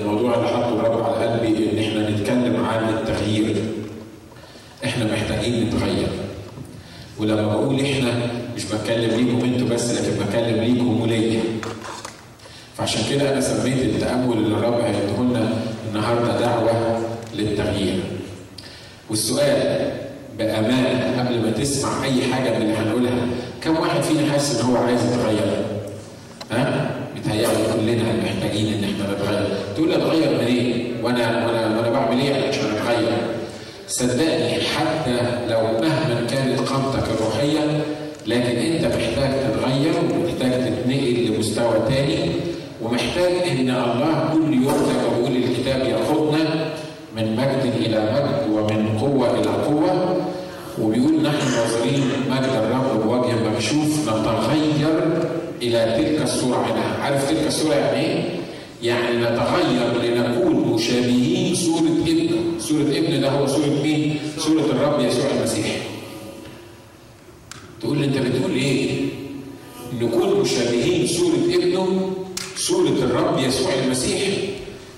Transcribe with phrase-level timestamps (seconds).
[0.00, 3.56] الموضوع اللي حطه الرب على قلبي إن إحنا نتكلم عن التغيير
[4.84, 6.08] إحنا محتاجين نتغير
[7.18, 8.12] ولما بقول إحنا
[8.56, 11.40] مش بتكلم ليكم أنتوا بس لكن بتكلم ليكم وليا
[12.76, 15.50] فعشان كده أنا سميت التأمل اللي الرب هيديه لنا
[15.88, 17.00] النهارده دعوة
[17.34, 18.00] للتغيير
[19.10, 19.90] والسؤال
[20.38, 23.26] بامانه قبل ما تسمع أي حاجة من اللي هنقولها
[23.62, 25.62] كم واحد فينا حاسس إن هو عايز يتغير؟
[26.52, 26.90] ها؟
[27.26, 29.46] متهيألي كلنا محتاجين إن إحنا نتغير،
[29.76, 33.18] تقول اتغير منين؟ وأنا وأنا وأنا بعمل إيه عشان أتغير؟
[33.88, 35.18] صدقني حتى
[35.50, 37.60] لو مهما كانت قامتك الروحية
[38.26, 42.30] لكن أنت محتاج تتغير ومحتاج تتنقل لمستوى تاني
[42.82, 46.44] ومحتاج إن الله كل يوم زي ما بيقول الكتاب يأخذنا
[47.16, 50.16] من مجد إلى مجد ومن قوة إلى قوة
[50.82, 55.00] وبيقول نحن ناظرين مجد الرب بوجه مكشوف نتغير
[55.62, 58.24] إلى تلك الصورة عنها، عارف تلك الصورة يعني إيه؟
[58.82, 65.24] يعني نتغير لنكون مشابهين صورة ابنه، صورة ابن ده هو صورة مين؟ صورة الرب يسوع
[65.38, 65.76] المسيح.
[67.80, 69.00] تقول لي أنت بتقول إيه؟
[70.00, 72.12] نكون مشابهين صورة ابنه
[72.56, 74.28] صورة الرب يسوع المسيح.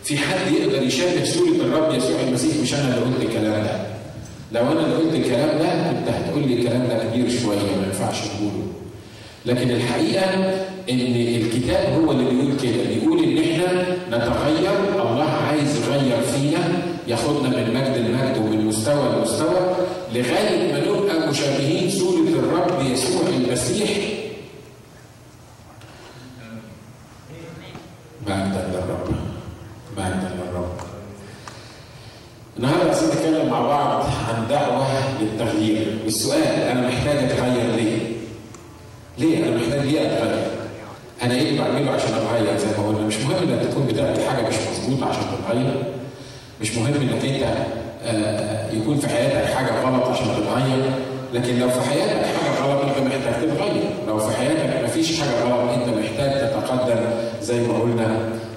[0.05, 3.87] في حد يقدر يشابه صورة الرب يسوع المسيح مش أنا اللي قلت الكلام ده.
[4.53, 8.17] لو أنا اللي قلت الكلام ده كنت هتقول لي الكلام ده كبير شوية ما ينفعش
[8.21, 8.67] تقوله.
[9.47, 10.25] لكن الحقيقة
[10.91, 11.01] إن
[11.43, 12.83] الكتاب هو اللي بيقول كده.
[12.95, 19.77] بيقول إن إحنا نتغير الله عايز يغير فينا ياخدنا من مجد لمجد ومن مستوى لمستوى
[20.15, 23.89] لغاية ما نبقى مشابهين صوره الرب يسوع المسيح.
[28.27, 29.09] مجدا للرب
[29.97, 30.73] مجدا للرب
[32.57, 34.87] النهارده عايزين نتكلم مع بعض عن دعوة
[35.21, 35.99] للتغيير.
[36.05, 37.48] والسؤال أنا محتاج اتغير؟
[39.19, 40.47] ليه؟ أنا محتاج ليه اتغير؟
[41.23, 44.49] أنا إيه اللي بعمله عشان اتغير زي ما قلنا؟ مش مهم إنك تكون بتعمل حاجة
[44.49, 45.83] مش مظبوطة عشان تتغير.
[46.61, 47.45] مش مهم إنك أنت
[48.05, 50.85] آه يكون في حياتك حاجة غلط عشان تتغير،
[51.35, 55.71] لكن لو في حياتك حاجة غلط أنت محتاج تتغير، لو في حياتك مفيش حاجة غلط
[55.71, 57.01] أنت محتاج تتقدم
[57.43, 58.07] زي ما قلنا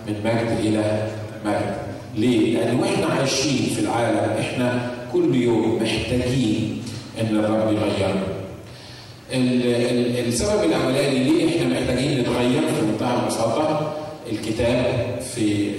[0.07, 1.07] من مجد إلى
[1.45, 1.75] مجد.
[2.15, 6.83] ليه؟ لأن وإحنا عايشين في العالم إحنا كل يوم محتاجين
[7.21, 8.40] إن الرب يغيرنا.
[9.33, 13.93] السبب الاولاني ليه إحنا محتاجين نتغير في منتهى البساطة
[14.31, 14.85] الكتاب
[15.35, 15.71] في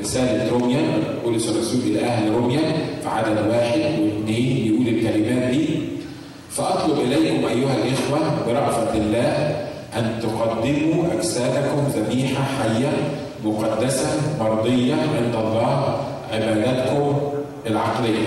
[0.00, 0.82] رسالة روميا
[1.24, 2.60] بولس الرسول إلى أهل روميا
[3.02, 5.66] في عدد واحد واثنين يقول الكلمات دي.
[6.50, 12.92] فأطلب إليكم أيها الإخوة برأفة الله أن تقدموا أجسادكم ذبيحة حية
[13.44, 14.08] مقدسة
[14.40, 15.96] مرضية عند الله
[16.32, 17.18] عبادتكم
[17.66, 18.26] العقلية.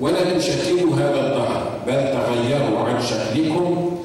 [0.00, 3.96] ولا تشكلوا هذا الدهر بل تغيروا عن شكلكم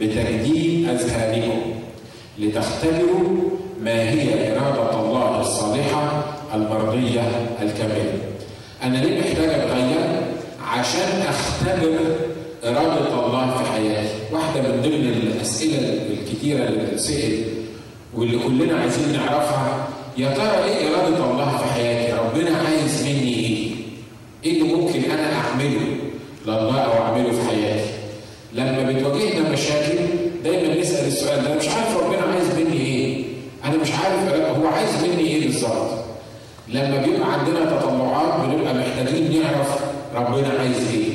[0.00, 1.60] بتجديد أذهانكم
[2.38, 3.28] لتختبروا
[3.82, 6.24] ما هي إرادة الله الصالحة
[6.54, 7.22] المرضية
[7.62, 8.18] الكاملة.
[8.82, 10.22] أنا ليه محتاج أتغير؟
[10.68, 11.98] عشان أختبر
[12.64, 14.08] إرادة الله في حياتي.
[14.32, 15.78] واحدة من ضمن الأسئلة
[16.10, 17.44] الكثيره اللي بتتسأل
[18.14, 19.86] واللي كلنا عايزين نعرفها
[20.18, 23.70] يا ترى إيه إرادة الله في حياتي؟ ربنا عايز مني إيه؟
[24.44, 25.96] إيه اللي ممكن أنا أعمله
[26.46, 27.90] لله أو اعمله في حياتي.
[28.52, 29.98] لما بتواجهنا مشاكل
[30.44, 33.24] دايما نسأل السؤال ده أنا مش عارف ربنا عايز مني إيه؟
[33.64, 35.90] أنا مش عارف هو عايز مني إيه بالظبط؟
[36.68, 39.78] لما بيبقى عندنا تطلعات بنبقى محتاجين نعرف
[40.16, 41.14] ربنا عايز إيه.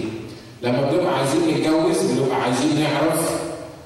[0.64, 3.40] لما بنبقى عايزين نتجوز بنبقى عايزين نعرف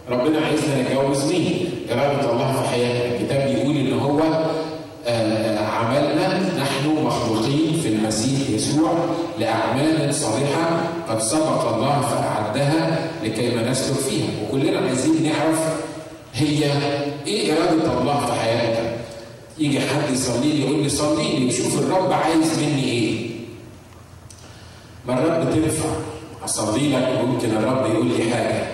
[0.09, 3.16] ربنا عايزنا نتجوز مين؟ اراده الله في حياتنا.
[3.16, 4.20] الكتاب بيقول إن هو
[5.08, 8.94] آه عملنا نحن مخلوقين في المسيح يسوع
[9.40, 14.28] لأعمال صالحة قد سبق الله فأعدها لكي ما نسلك فيها.
[14.44, 15.59] وكلنا عايزين نعرف
[16.34, 16.63] هي
[17.28, 18.96] إيه إرادة الله في حياتك.
[19.57, 23.29] يجي حد يصلي لي يقول لي صلي لي شوف الرب عايز مني إيه.
[25.07, 25.90] مرات بتنفع
[26.46, 28.68] أصلي لك؟ ممكن الرب يقول لي حاجة.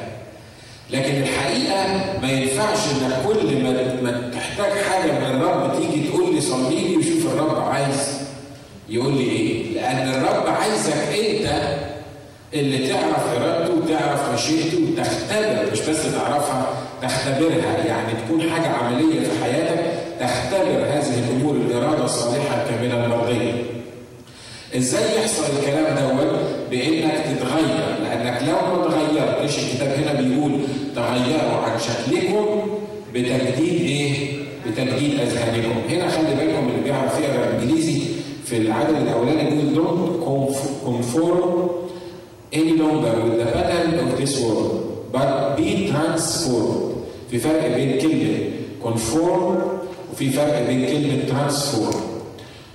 [0.92, 1.86] لكن الحقيقة
[2.22, 6.98] ما ينفعش انك كل ما ما تحتاج حاجة من الرب تيجي تقول لي صلي لي
[6.98, 8.20] وشوف الرب عايز
[8.90, 11.76] يقول لي إيه؟ لأن الرب عايزك أنت
[12.54, 16.68] اللي تعرف إرادته وتعرف مشيئته وتختبر مش بس تعرفها
[17.02, 17.86] تختبرها.
[17.88, 19.86] يعني تكون حاجة عملية في حياتك
[20.20, 23.54] تختبر هذه الأمور الإرادة الصالحة الكاملة المرضية.
[24.78, 26.40] إزاي يحصل الكلام دوت؟
[26.72, 27.96] بإنك تتغير.
[28.04, 30.52] لأنك لو ما تغيرتش الكتاب هنا بيقول؟
[30.96, 32.70] تغيروا عن شكلكم
[33.14, 34.30] بتجديد إيه؟
[34.68, 35.80] بتجديد أذهانكم.
[35.90, 38.02] هنا خلي بالكم اللي بيعرف يقرأ إنجليزي
[38.46, 40.24] في العدد الأولاني بيقول don't
[40.86, 41.79] conform
[42.52, 46.86] any longer with the pattern of this world but be transformed.
[47.32, 48.50] في فرق بين كلمه
[48.84, 49.58] conform
[50.16, 52.02] في فرق بين كلمه transform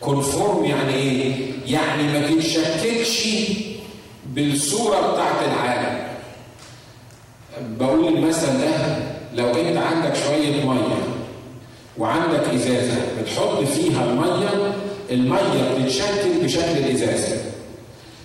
[0.00, 1.32] conform يعني إيه؟
[1.66, 3.28] يعني ما تتشككش
[4.34, 5.98] بالصورة بتاعت العالم.
[7.78, 8.96] بقول المثل ده
[9.34, 10.98] لو أنت عندك شوية مية
[11.98, 14.74] وعندك إزازة بتحط فيها المية
[15.10, 17.36] المية بتتشكل بشكل الازازه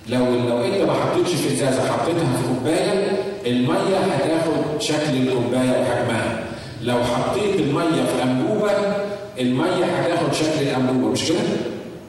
[0.09, 3.11] لو لو انت ما حطيتش في ازازة حطيتها في كوباية
[3.45, 6.43] المية هتاخد شكل الكوباية وحجمها
[6.83, 8.71] لو حطيت المية في أنبوبة
[9.39, 11.37] المية هتاخد شكل الأنبوبة مش كده؟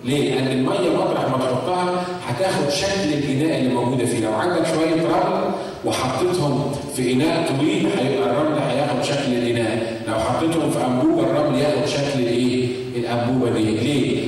[0.05, 4.95] ليه؟ لأن المية مطرح ما تحطها هتاخد شكل الإناء اللي موجودة فيه، لو عندك شوية
[5.03, 5.51] رمل
[5.85, 11.87] وحطيتهم في إناء طويل هيبقى الرمل هياخد شكل الإناء، لو حطيتهم في أنبوبة الرمل ياخد
[11.87, 14.25] شكل الإيه؟ الأنبوبة دي، ليه؟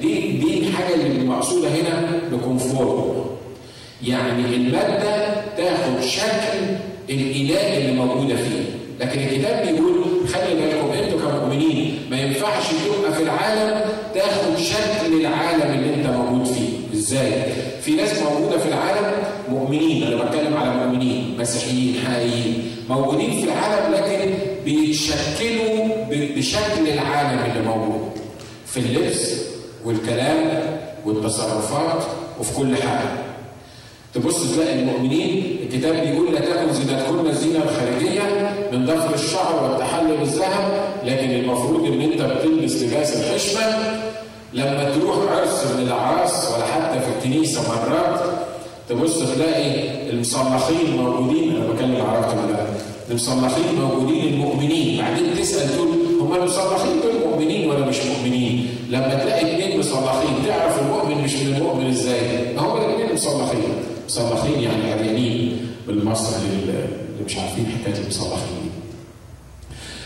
[0.00, 0.11] دي
[0.72, 3.26] دي الحاجة اللي المقصوده هنا بكونفورم.
[4.06, 6.58] يعني المادة تاخد شكل
[7.10, 8.64] الإناء اللي موجودة فيه،
[9.00, 13.80] لكن الكتاب بيقول خلي بالكم أنتوا كمؤمنين ما ينفعش تبقى في العالم
[14.14, 17.32] تاخد شكل العالم اللي أنت موجود فيه، إزاي؟
[17.82, 19.12] في ناس موجودة في العالم
[19.50, 24.34] مؤمنين أنا بتكلم على مؤمنين مسيحيين حقيقيين موجودين في العالم لكن
[24.64, 28.10] بيتشكلوا بشكل العالم اللي موجود
[28.66, 29.41] في اللبس
[29.84, 30.62] والكلام
[31.06, 32.02] والتصرفات
[32.40, 33.10] وفي كل حاجة.
[34.14, 38.22] تبص تلاقي المؤمنين الكتاب بيقول لا تكن زينتكن الزينه الخارجيه
[38.72, 43.62] من ضفر الشعر والتحلي بالذهب لكن المفروض إن أنت بتلبس لباس الحشمة.
[44.54, 48.20] لما تروح عرس من الاعراس ولا حتى في الكنيسة مرات
[48.88, 51.56] تبص تلاقي المصلخين موجودين.
[51.56, 52.66] أنا بكلم عرفت ولا
[53.10, 55.02] المصلخين موجودين المؤمنين.
[55.02, 55.88] بعدين تسأل تقول
[56.20, 59.51] هم المصلخين دول مؤمنين ولا مش مؤمنين؟ لما تلاقي
[59.82, 63.62] مصلخين تعرف المؤمن مش من المؤمن إزاي؟ هم الاثنين مصلخين
[64.06, 66.84] مصلخين يعني عريانين بالمصري اللي
[67.26, 68.70] مش عارفين حكاية المصلخين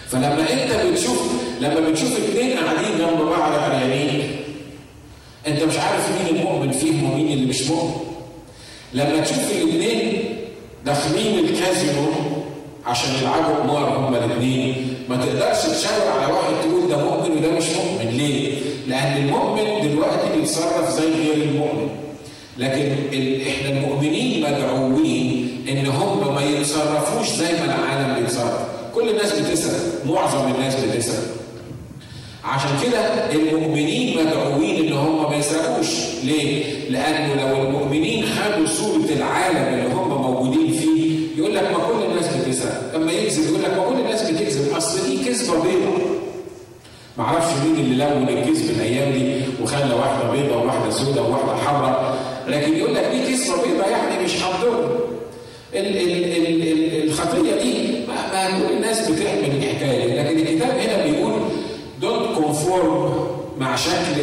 [0.08, 1.22] فلما انت بتشوف
[1.60, 4.30] لما بتشوف اثنين قاعدين جنب بعض عريانين
[5.46, 7.94] انت مش عارف مين المؤمن فيهم ومين اللي مش مؤمن.
[8.94, 10.22] لما تشوف الاثنين
[10.86, 12.06] داخلين الكازينو
[12.86, 17.64] عشان يلعبوا قمار هما الاثنين ما تقدرش تشاور على واحد تقول ده مؤمن وده مش
[17.64, 18.10] مؤمن.
[18.10, 21.88] ليه؟ لأن المؤمن دلوقتي بيتصرف زي غير المؤمن.
[22.58, 22.92] لكن
[23.48, 28.60] إحنا المؤمنين مدعوين إن هم ما يتصرفوش زي ما العالم بيتصرف.
[28.94, 31.24] كل الناس بتسرق معظم الناس بتسرق
[32.44, 33.00] عشان كده
[33.32, 35.86] المؤمنين مدعوين إن هم ما يسرقوش.
[36.24, 42.04] ليه؟ لأنه لو المؤمنين خدوا صورة العالم اللي هم موجودين فيه يقول لك ما كل
[42.10, 44.72] الناس بتسرق لما يكذب يقول لك ما كل الناس بتكذب.
[44.76, 45.95] أصل دي كذبة بيضاء
[47.64, 52.16] مين اللي لون الكذب الأيام دي وخلى واحدة بيضاء وواحدة سوداء وواحدة حمراء.
[52.48, 54.96] لكن يقول لك دي كذبه بيضاء يعني مش هتضر
[57.04, 61.32] الخطية دي ما, كل الناس بتعمل الحكاية لكن الكتاب هنا بيقول
[62.00, 63.26] don't conform
[63.58, 64.20] مع شكل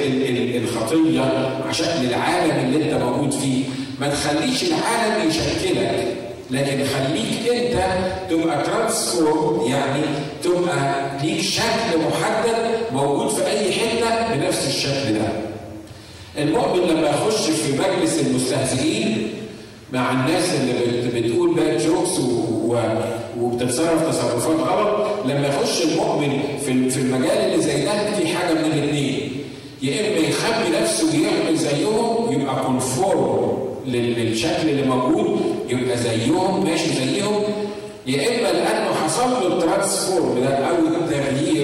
[0.63, 1.21] الخطية
[1.65, 3.63] مع شكل العالم اللي انت موجود فيه.
[4.01, 6.07] ما تخليش العالم يشكلك
[6.51, 7.83] لكن خليك انت
[8.29, 10.01] تبقى transform يعني
[10.44, 15.28] تبقى ليك شكل محدد موجود في أي حتة بنفس الشكل ده.
[16.44, 19.28] المؤمن لما يخش في مجلس المستهزئين
[19.94, 22.19] مع الناس اللي بتقول bad jokes
[23.40, 26.40] وبتتصرف تصرفات غلط لما يخش المؤمن
[26.90, 29.31] في المجال اللي زي ده في حاجة من الاثنين
[29.81, 35.39] يا إما يخبي نفسه ويعمل زيهم يبقى conform للشكل اللي موجود
[35.70, 37.44] يبقى زيهم ماشي زيهم
[38.08, 41.62] يا إما لأنه حصل له ال transform ده أو التغيير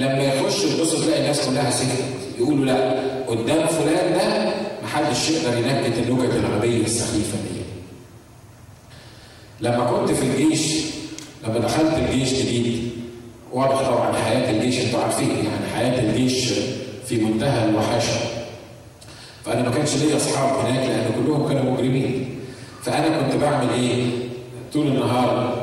[0.00, 4.52] لما يخش تبص تلاقي الناس كلها سكتت يقولوا لا قدام فلان ده
[4.84, 7.60] محدش يقدر ينكت النكت الغبيه السخيفة دي.
[9.60, 10.84] لما كنت في الجيش
[11.44, 12.90] لما دخلت الجيش جديد
[13.52, 16.52] واضح طبعا حياة الجيش أنتوا عارفين يعني حياة الجيش
[17.06, 18.20] في منتهى الوحاشة.
[19.44, 22.38] فأنا ما كانش ليا أصحاب هناك لأن كلهم كانوا مجرمين.
[22.82, 24.04] فأنا كنت بعمل إيه؟
[24.72, 25.60] طول النهار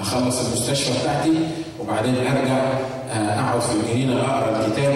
[0.00, 1.32] أخلص المستشفى بتاعتي
[1.80, 2.72] وبعدين أرجع
[3.12, 4.94] اقعد في الجنينه أقرأ الكتاب.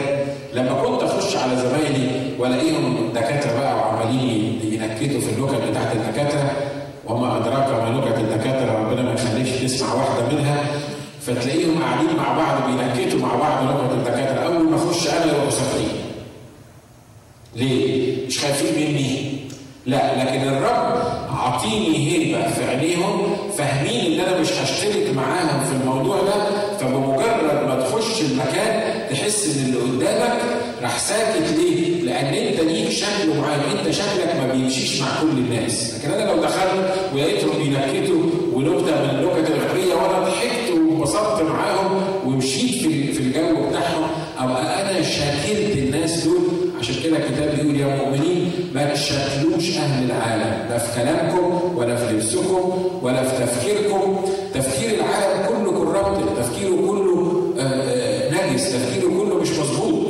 [0.55, 6.51] لما كنت أخش على زمايلي وألاقيهم دكاترة بقى وعمالين ينكتوا في النكت بتاعت الدكاترة
[7.07, 10.65] وما ادراك ما نكت الدكاترة ربنا ما يخليش تسمع واحدة منها
[11.21, 14.41] فتلاقيهم قاعدين مع بعض بينكتوا مع بعض نكت الدكاترة.
[14.47, 15.89] أول ما أخش أنا يبقوا ساكتين
[17.57, 19.33] ليه؟ مش خايفين مني؟
[19.87, 21.03] لا لكن الرب
[21.39, 27.81] عطيني هيبة في عينيهم فاهمين إن أنا مش هشترك معاهم في الموضوع ده فبمجرد ما
[27.81, 30.39] تخش المكان تحس إن اللي قدامك
[30.83, 35.95] راح ساكت ليه؟ لأن أنت ليك شكل معين أنت شكلك ما بيمشيش مع كل الناس.
[35.95, 38.23] لكن أنا لو دخلت ولقيتهم بينكتوا
[38.53, 44.11] ونكتة من النكت الغبية وأنا ضحكت وانبسطت معاهم ومشيت في في الجو بتاعهم
[44.41, 44.49] أو
[45.03, 46.43] شكلت الناس دول.
[46.81, 52.15] عشان كده الكتاب بيقول يا مؤمنين ما تشكلوش أهل العالم لا في كلامكم ولا في
[52.15, 54.25] لبسكم ولا في تفكيركم.
[54.55, 54.92] تفكير
[56.73, 57.53] تفكيره كله
[58.33, 60.07] نجس تفكيره كله مش مظبوط.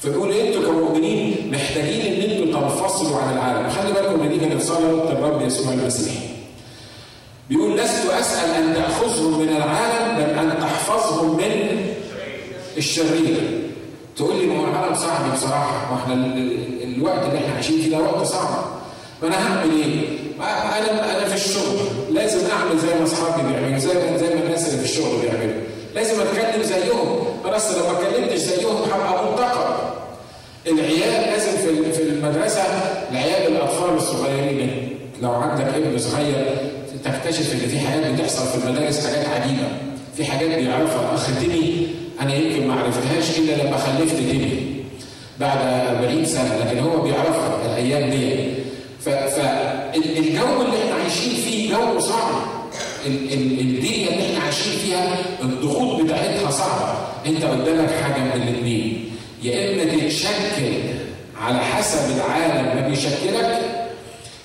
[0.00, 3.70] فبيقول أنتوا كمؤمنين محتاجين إن أنتوا تنفصلوا عن العالم.
[3.70, 6.14] خلي بالكم إن دي كانت صلاة الرب يسوع المسيح.
[7.50, 11.80] بيقول لست أسأل أن تأخذهم من العالم بل أن تحفظهم من
[12.76, 13.60] الشرير.
[14.16, 16.14] تقول لي ما هو العالم صعب بصراحة ما إحنا
[16.84, 18.64] الوقت اللي إحنا عايشين فيه ده وقت صعب.
[19.22, 21.76] ما أنا هعمل إيه؟ أنا أنا في الشغل.
[22.10, 25.60] لازم أعمل زي ما أصحابي بيعملوا زي ما زي ما الناس اللي في الشغل بيعملوا.
[25.94, 27.24] لازم أتكلم زيهم.
[27.54, 29.74] بس لو ما اتكلمتش زيهم هبقى منتقد
[30.66, 32.62] العيال لازم في في المدرسة
[33.10, 34.88] العيال الأطفال الصغيرين.
[35.22, 36.46] لو عندك ابن صغير
[37.04, 39.68] تكتشف إن في حاجات بتحصل في المدارس حاجات عجيبة.
[40.16, 41.86] في حاجات بيعرفها الاخ تيمي
[42.20, 44.74] أنا يمكن ما عرفتهاش إلا لما خلفت تيمي
[45.40, 45.58] بعد
[45.96, 48.54] 40 سنة لكن هو بيعرفها الأيام دي.
[49.04, 52.34] فالجو اللي إحنا عايشين فيه جو صعب
[53.06, 56.94] الدنيا اللي إحنا عايشين فيها الضغوط بتاعتها صعبة
[57.26, 59.10] انت قدامك حاجة من الاثنين
[59.42, 60.72] يا إما تتشكل
[61.40, 63.60] على حسب العالم ما بيشكلك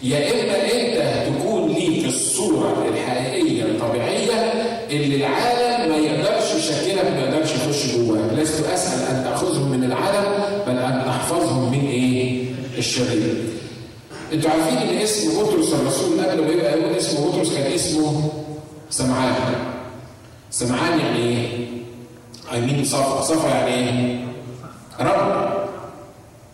[0.04, 4.54] يا إما أنت تكون ليك الصورة الحقيقية الطبيعية
[4.92, 10.26] اللي العالم ما يقدرش يشكلك ما يقدرش يخش جواك لست أسأل أن تأخذهم من العالم
[10.68, 12.44] بل أن تحفظهم من إيه؟
[12.78, 13.36] الشرير.
[14.34, 18.32] أنتوا عارفين ان اسم بطرس الرسول قبل ما يبقى يقول اسمه بطرس كان اسمه
[18.90, 19.36] سمعان.
[20.52, 21.48] سمعان يعني إيه؟
[22.54, 24.20] اي مين صفا، صفا يعني إيه؟
[25.00, 25.54] رب.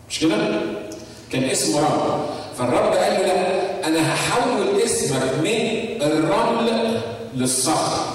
[0.09, 0.61] مش كده؟
[1.31, 2.25] كان اسمه رب.
[2.57, 7.01] فالرب قال له لا أنا هحول اسمك من الرمل
[7.35, 8.05] للصخر.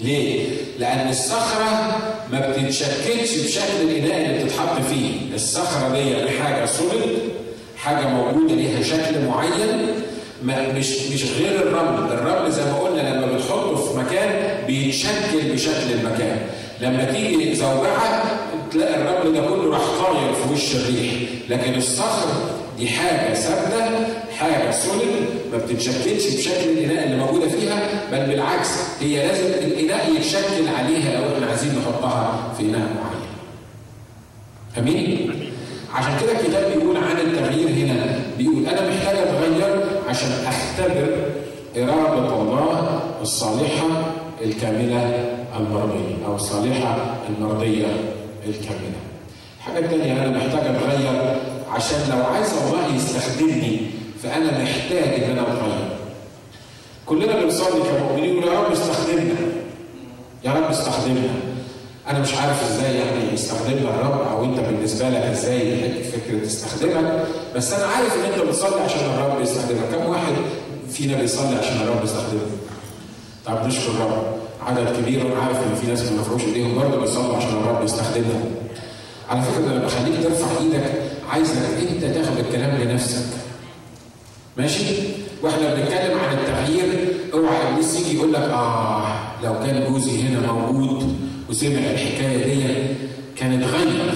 [0.00, 0.46] ليه؟
[0.78, 1.96] لأن الصخرة
[2.32, 7.18] ما بتتشكلش بشكل الإناء اللي بتتحط فيه، الصخرة دي حاجة سوليد
[7.78, 9.94] حاجة موجودة ليها شكل معين
[10.44, 16.38] مش مش غير الرمل، الرمل زي ما قلنا لما بتحطه في مكان بيتشكل بشكل المكان،
[16.80, 18.22] لما تيجي زوجعة
[18.72, 21.12] تلاقي الرمل ده كله راح طاير في وش الريح،
[21.48, 22.28] لكن الصخر
[22.78, 24.06] دي حاجة ثابتة
[24.38, 27.80] حاجة سوليد ما بتتشكلش بشكل الإناء اللي موجودة فيها
[28.12, 28.68] بل بالعكس
[29.00, 33.28] هي لازم الإناء يتشكل عليها لو إحنا عايزين نحطها في إناء معين.
[34.78, 35.47] أمين؟
[35.94, 41.16] عشان كده الكتاب بيقول عن التغيير هنا بيقول أنا محتاج أتغير عشان أختبر
[41.76, 43.86] إرادة الله الصالحة
[44.44, 45.24] الكاملة
[45.58, 47.86] المرضية أو الصالحة المرضية
[48.46, 48.98] الكاملة.
[49.58, 51.36] الحاجة الثانية أنا محتاج أتغير
[51.70, 53.80] عشان لو عايز الله يستخدمني
[54.22, 55.88] فأنا محتاج إن أنا أتغير.
[57.06, 59.34] كلنا بنصلي كمؤمنين يا رب استخدمنا.
[60.44, 61.47] يا رب استخدمنا.
[62.08, 67.24] أنا مش عارف إزاي يعني يستخدمنا الرب أو أنت بالنسبة لك إزاي فكرة تستخدمك
[67.56, 69.80] بس أنا عارف إن أنت بتصلي عشان الرب يستخدمك.
[69.92, 70.32] كم واحد
[70.90, 72.40] فينا بيصلي عشان الرب يستخدمه؟
[73.46, 74.22] طب نشكر الرب.
[74.66, 78.44] عدد كبير وأنا عارف إن في ناس ما بيرفعوش إيديهم برضه بيصلوا عشان الرب يستخدمهم.
[79.30, 80.84] على فكرة أنا بخليك ترفع إيدك
[81.30, 81.56] عايزك
[81.90, 83.24] أنت تاخد الكلام لنفسك.
[84.56, 84.84] ماشي؟
[85.42, 89.06] وإحنا بنتكلم عن التغيير أوعى ابليس يجي يقول لك آه
[89.44, 91.17] لو كان جوزي هنا موجود
[91.50, 92.62] وسمع الحكاية دي
[93.36, 94.14] كان اتغير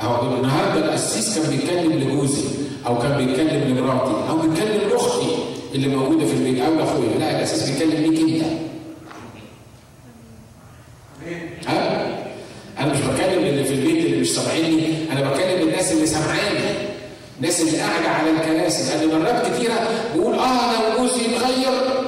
[0.00, 2.42] اهو النهارده القسيس كان بيتكلم لجوزي
[2.86, 5.36] أو كان بيتكلم لمراتي أو بيتكلم لأختي
[5.74, 7.18] اللي موجودة في البيت أو لأخويا.
[7.18, 8.44] لا القسيس بيتكلم ليك أنت
[11.66, 12.08] ها
[12.78, 16.58] أنا مش بكلم اللي في البيت اللي مش سامعيني أنا بكلم الناس اللي سامعاني
[17.38, 19.74] الناس اللي قاعدة على الكراسي لأن مرات كتيره
[20.16, 22.04] بقول آه لو جوزي يتغير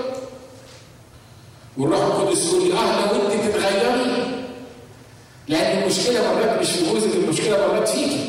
[1.78, 4.26] والروح القدس يقول لي آه لو انت تتغيري
[5.49, 8.28] لأن المشكلة مرات مش في جوزك المشكلة مرات فيكي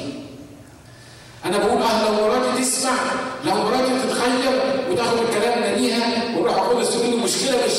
[1.46, 2.92] أنا بقول آه لو مراتي تسمع
[3.46, 7.74] لو مراتي تتغير وتاخد الكلام ليها والروح القدس يقول لي المشكلة مش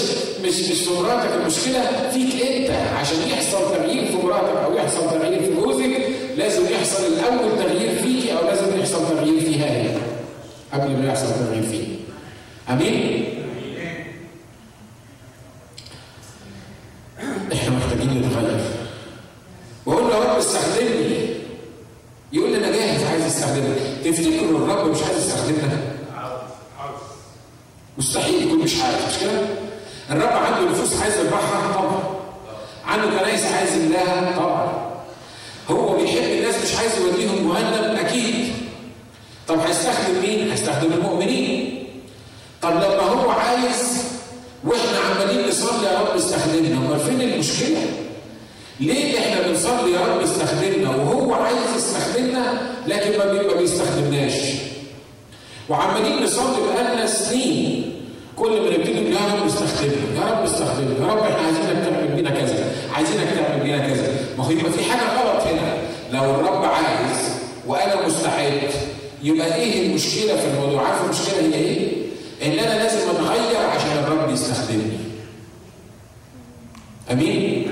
[0.45, 1.31] مش مش في مراتك
[1.69, 6.01] المشكلة فيك انت عشان يحصل تغيير في مراتك أو يحصل تغيير في جوزك
[6.37, 9.89] لازم يحصل الأول تغيير فيكي أو لازم يحصل تغيير فيها هي
[10.73, 11.85] قبل ما يحصل تغيير فيه
[12.71, 13.25] آمين
[17.53, 18.61] إحنا محتاجين نتغير
[19.87, 21.29] واقول له يا رب استخدمني
[22.33, 25.79] يقول لي أنا جاهز عايز استخدمك تفتكروا الرب مش عايز يستخدمنا
[27.99, 29.41] مستحيل يكون مش عارف مش كده
[30.11, 32.03] الرب عنده نفوس عايز يربحها طبعا
[32.87, 34.89] عنده كنايس عايز يملاها طبعا
[35.71, 38.53] هو بيحب الناس مش عايز يوديهم جهنم أكيد
[39.49, 41.85] طب هيستخدم مين؟ هيستخدم المؤمنين
[42.63, 44.03] طب لما هو عايز
[44.65, 47.87] وإحنا عمالين نصلي يا رب استخدمنا امال فين المشكلة؟
[48.81, 52.61] ليه إحنا بنصلي يا رب استخدمنا وهو عايز يستخدمنا
[53.39, 54.33] لكن ما بيستخدمناش
[55.69, 57.95] وعمالين نصلي بقالنا سنين.
[58.37, 62.31] كل ما نبتدي يا رب استخدمنا يا رب استخدمنا يا رب إحنا عايزينك تعمل بينا
[62.31, 64.15] كذا عايزينك تعمل بينا كذا.
[64.39, 65.77] ما هو في حاجة غلط هنا.
[66.13, 67.19] لو الرب عايز
[67.67, 68.71] وأنا مستعد
[69.23, 71.93] يبقى إيه المشكلة في الموضوع؟ عارف المشكلة هي إيه؟
[72.43, 74.99] إن أنا لازم أتغير عشان الرب يستخدمني.
[77.13, 77.71] أمين؟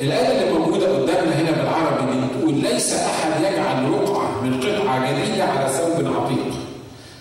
[0.00, 4.01] الآية اللي موجودة قدامنا هنا بالعربي بتقول ليس أحد يجعل رقعة
[4.98, 6.54] جديدة على ثوب عتيق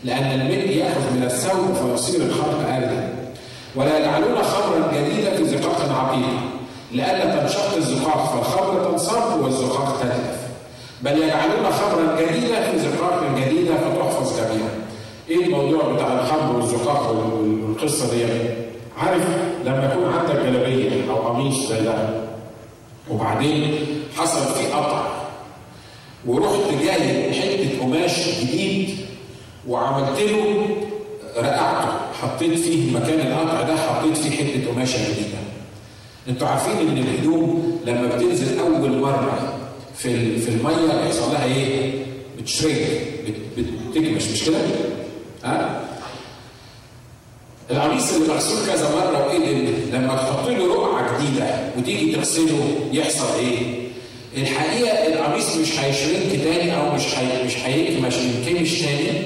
[0.04, 3.10] لأن الملء يأخذ من الثوب فيصير الخلق آلة
[3.76, 6.40] ولا يجعلون خمرا جديدة في زقاق عتيق
[6.92, 10.42] لئلا تنشق الزقاق فالخمر تنصب والزقاق تتلف
[11.02, 14.70] بل يجعلون خمرا جديدة في زقاق جديدة فتحفظ جميعا
[15.30, 18.24] إيه الموضوع بتاع الخمر والزقاق والقصة دي؟
[18.98, 19.24] عارف
[19.66, 22.10] لما يكون عندك جلابية أو قميص زي ده
[23.12, 23.76] وبعدين
[24.18, 25.04] حصل فيه قطع
[26.28, 28.90] ورحت جاي حتة قماش جديد
[29.68, 30.68] وعملت له
[31.38, 35.38] رقعته حطيت فيه مكان القطع ده حطيت فيه حتة قماشه جديدة
[36.30, 39.54] أنتوا عارفين إن الهدوم لما بتنزل أول مرة
[39.98, 41.92] في في المية بيحصل لها إيه؟
[42.40, 42.88] بتشريك
[43.58, 44.58] بتكمش مش كده؟
[45.44, 45.82] ها؟
[47.72, 51.46] القميص اللي مغسول كذا مرة وايه لما تحط له رقعة جديدة
[51.78, 53.81] وتيجي تغسله يحصل إيه؟
[54.38, 59.22] الحقيقة القميص مش هيشرنك تاني أو مش هي مش هيكمش تاني.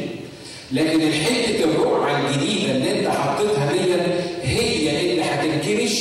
[0.71, 3.79] لكن الحته الرقعه الجديدة اللي أنت حطيتها دي
[4.43, 5.91] هي اللي هتنكمش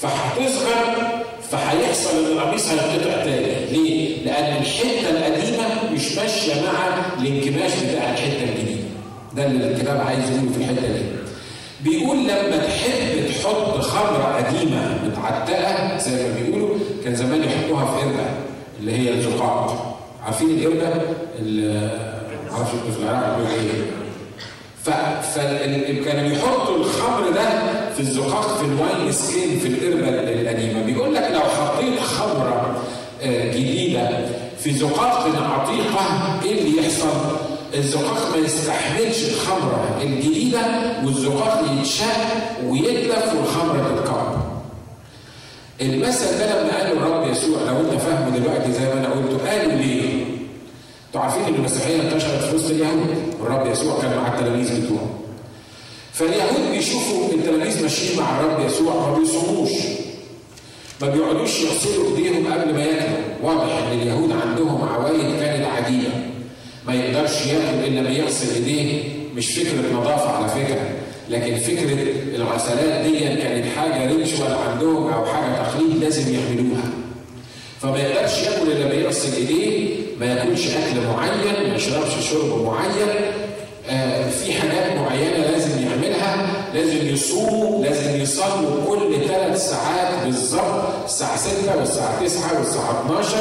[0.00, 1.08] فهتصغر
[1.50, 3.46] فهيحصل إن القميص هيتقطع تاني.
[3.72, 8.82] ليه؟ لأن الحتة القديمة مش ماشية مع الانكماش بتاع الحتة الجديدة.
[9.36, 11.02] ده اللي الكتاب عايز يقوله في الحتة دي.
[11.84, 18.26] بيقول لما تحب تحط خمرة قديمة متعتقة زي ما بيقولوا كان زمان يحطوها في قربة
[18.80, 19.98] اللي هي الزقاق.
[20.24, 21.02] عارفين القربة؟
[22.52, 23.82] معرفش في العراق إيه؟
[24.84, 27.48] فكانوا بيحطوا الخمر ده
[27.94, 30.82] في الزقاق في ال wine skin في القربة القديمة.
[30.82, 32.82] بيقول لك لو حطيت خمرة
[33.24, 34.08] جديدة
[34.58, 37.08] في زقاق عتيقة إيه اللي يحصل؟
[37.74, 40.60] الزقاق ما يستحملش الخمرة الجديدة
[41.04, 42.06] والزقاق يتشق
[42.68, 44.42] ويتلف والخمرة تتكب.
[45.80, 49.72] المثل ده لما قاله الرب يسوع لو انت فاهمه دلوقتي زي ما أنا قلت قالوا
[49.72, 50.24] ليه؟
[51.06, 55.10] أنتوا عارفين إن المسيحية انتشرت في وسط اليهود والرب يسوع كان مع التلاميذ بتوعه.
[56.12, 59.70] فاليهود بيشوفوا التلاميذ ماشيين مع الرب يسوع ما بيصوموش.
[61.00, 66.31] ما بيقعدوش يغسلوا ايديهم قبل ما ياكلوا، واضح إن اليهود عندهم عوايد كانت عجيبه.
[66.86, 69.02] ما يقدرش ياكل الا ما يغسل إيديه
[69.36, 70.80] مش فكرة نظافة على فكرة
[71.30, 71.98] لكن فكرة
[72.36, 76.90] الغسلات دي كانت حاجة ريتشوال عندهم أو حاجة تقليد لازم يعملوها.
[77.80, 83.08] فما يقدرش ياكل إلا ما يغسل إيديه ما ياكلش أكل معين ما يشربش شرب معين.
[83.90, 91.36] آه في حاجات معينة لازم يعملها لازم يصوموا لازم يصلوا كل ثلاث ساعات بالظبط الساعة
[91.36, 93.36] 6 والساعة 9 والساعة 12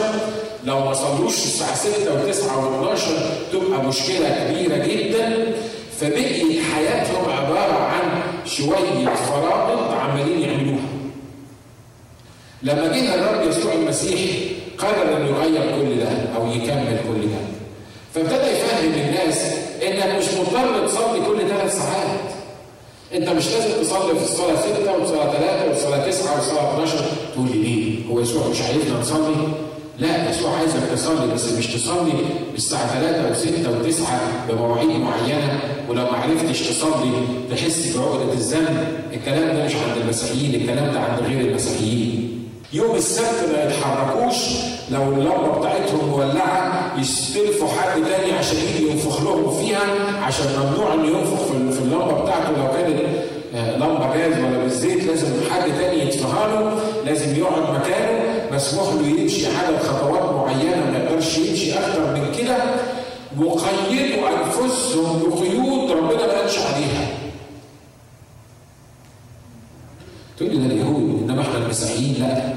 [0.65, 3.00] لو ما صلوش الساعة 6 و9 و12
[3.54, 5.54] تبقى مشكلة كبيرة جدا
[6.00, 10.82] فبقيت حياتهم عبارة عن شوية فرائض عمالين يعملوها.
[12.63, 14.19] لما جه الرب يسوع المسيح
[14.78, 17.41] قرر إنه يغير كل ده أو يكمل كل ده.
[18.15, 19.41] فابتدى يفهم الناس
[19.84, 22.19] إنك مش مضطر تصلي كل ثلاث ساعات.
[23.13, 26.97] أنت مش لازم تصلي في الصلاة 6 والصلاه 3 والصلاه 9 والصلاه 12
[27.34, 29.36] تقول لي ليه؟ هو يسوع مش عايزنا نصلي؟
[29.99, 32.13] لا يسوع عايزك تصلي بس مش تصلي
[32.56, 37.12] الساعة 3 و6 و9 بمواعيد معينة ولو ما عرفتش تصلي
[37.51, 38.88] تحس بعقدة الذنب.
[39.13, 42.27] الكلام ده مش عند المسيحيين الكلام ده عند غير المسيحيين.
[42.73, 44.36] يوم السبت ما يتحركوش
[44.91, 49.82] لو اللمبة بتاعتهم مولعه يستلفوا حد تاني عشان يجي ينفخ لهم فيها
[50.23, 52.51] عشان ممنوع إنه ينفخ في اللمبة بتاعته.
[52.51, 52.99] لو كانت
[53.77, 58.30] لمبة جاز ولا بالزيت لازم حد تاني يدفعها له لازم يقعد مكانه.
[58.55, 62.57] مسموح له يمشي عدد خطوات معينة ما يقدرش يمشي أكتر من كده
[63.39, 67.07] وقيدوا أنفسهم بقيود ربنا ما قالش عليها.
[70.37, 72.53] تقول لي ده اليهود إنما إحنا المسيحيين لا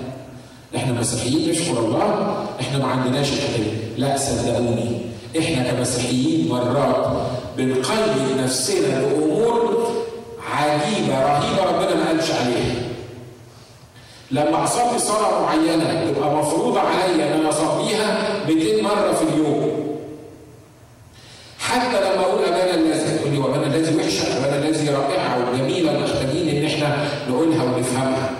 [0.76, 5.00] إحنا المسيحيين نشكر الله إحنا ما عندناش الحته لا صدقوني
[5.38, 7.06] إحنا كمسيحيين مرات
[7.56, 9.86] بنقيد نفسنا بأمور
[10.52, 12.74] عجيبة رهيبة ربنا ما قالش عليها.
[14.30, 19.84] لما اصلي صلاه معينة تبقى مفروضة عليا أن أنا اصليها 200 مرة في اليوم.
[21.58, 26.48] حتى لما أقول أبانا الذي تقول لي وأبانا الذي وحشه ابانا الذي رائعه وجميله محتاجين
[26.56, 26.96] إن إحنا
[27.30, 28.30] نقولها ونفهمها.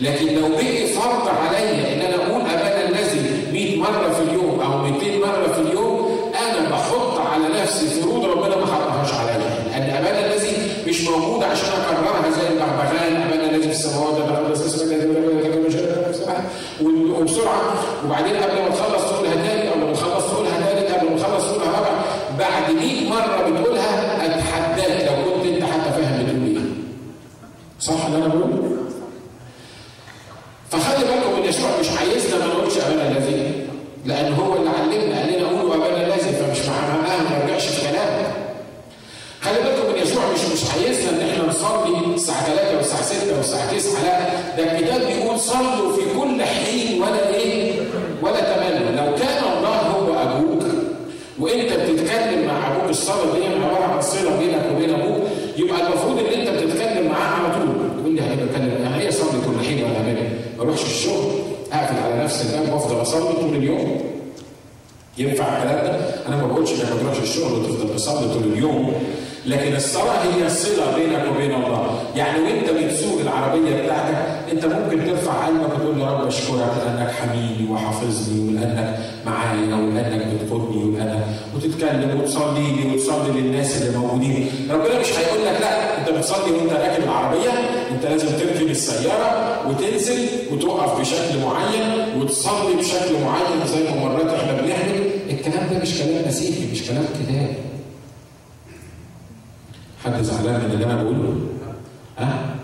[0.00, 4.78] لكن لو بقي فرض عليا إن أنا أقول أبانا الذي 100 مرة في اليوم أو
[4.78, 6.18] 200 مرة في اليوم
[6.50, 10.52] أنا بحط على نفسي فروض ربنا ما حطهاش عليا لأن أبانا الذي
[10.86, 13.27] مش موجود عشان أكررها زي البغبغان
[13.86, 16.42] ابانا الذي في السماوات
[17.20, 17.60] وبسرعة.
[18.06, 21.70] وبعدين قبل ما تخلص تقولها تاني قبل ما تخلص تقولها تالت قبل ما تخلص تقولها
[21.70, 21.90] رابع
[22.38, 25.08] بعد 100 مرة بتقولها أتحداك.
[25.10, 26.62] لو كنت أنت حتى فاهم بتقول إيه.
[27.80, 28.76] صح اللي أنا بقوله؟
[30.70, 33.66] فخلي بالكم إن يسوع مش عايزنا ما نقولش أبانا الذي.
[34.04, 35.18] لأن هو اللي علمنا.
[35.20, 36.18] قال لنا قولوا أبانا الذي.
[36.32, 38.28] فمش معناها ما نرجعش في كلامه
[39.42, 42.77] خلي بالكم إن يسوع مش مش عايزنا إن إحنا نصلي الساعة 3
[43.52, 47.72] والساعة 6 والساعة 9 لا ده الكتاب بيقول صلوا في كل حين ولا إيه؟
[48.22, 48.90] ولا تملوا.
[48.90, 50.62] لو كان الله هو أبوك
[51.38, 55.22] وانت بتتكلم مع أبوك الصلاة دي عباره عن صلة بينك وبين أبوك.
[55.56, 57.74] يبقى المفروض إن انت بتتكلم معاه على طول.
[58.00, 60.22] تقول لي هيبقى بتكلم يعني إيه اصلي كل حين ولا تملوا؟
[60.58, 61.24] ما اروحش الشغل.
[61.72, 64.00] اقفل على نفسي الباب وافضل أصلي طول اليوم.
[65.18, 68.92] ينفع الكلام ده؟ أنا ما بقولش إنك ما تروحش الشغل وتفضل تصلي طول اليوم.
[69.48, 74.16] لكن الصلاة هي الصله بينك وبين الله، يعني وانت بتسوق العربية بتاعتك
[74.52, 80.84] انت ممكن ترفع قلبك وتقول يا رب أشكرك لأنك حميني وحافظني ولأنك معايا ولأنك بتقودني
[80.84, 81.24] ولأنك
[81.56, 86.72] وتتكلم وتصلي لي وتصلي للناس اللي موجودين، ربنا مش هيقول لك لا انت بتصلي وانت
[86.72, 87.50] راكب العربية،
[87.90, 94.52] انت لازم تركب السيارة وتنزل وتقف بشكل معين وتصلي بشكل معين زي ما مرات إحنا
[94.52, 97.67] بنعمل، الكلام ده مش كلام مسيحي مش كلام كتاب.
[100.08, 101.36] حد زعلان من اللي أنا بقوله؟
[102.18, 102.54] ها؟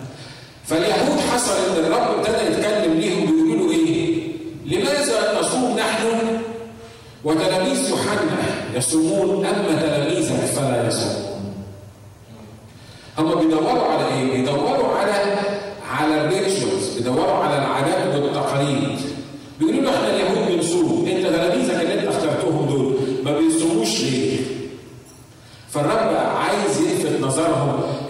[0.64, 4.32] فاليهود حصل إن الرب ابتدى يتكلم ليهم بيقولوا إيه؟
[4.66, 6.06] لماذا نصوم نحن
[7.24, 8.38] وتلاميذ يوحنا
[8.74, 11.54] يصومون أما تلاميذك فلا يصومون.
[13.18, 15.36] هم بيدوروا على إيه؟ بيدوروا على
[15.90, 18.98] على الريتشوالز، بيدوروا على العادات والتقاليد.
[19.58, 24.36] بيقولوا له إحنا اليهود بنصوم، أنت تلاميذك اللي أنت اخترتهم دول ما بيصوموش ليه؟
[25.70, 26.13] فالرب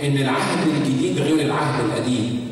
[0.04, 2.44] إن العهد الجديد غير العهد القديم.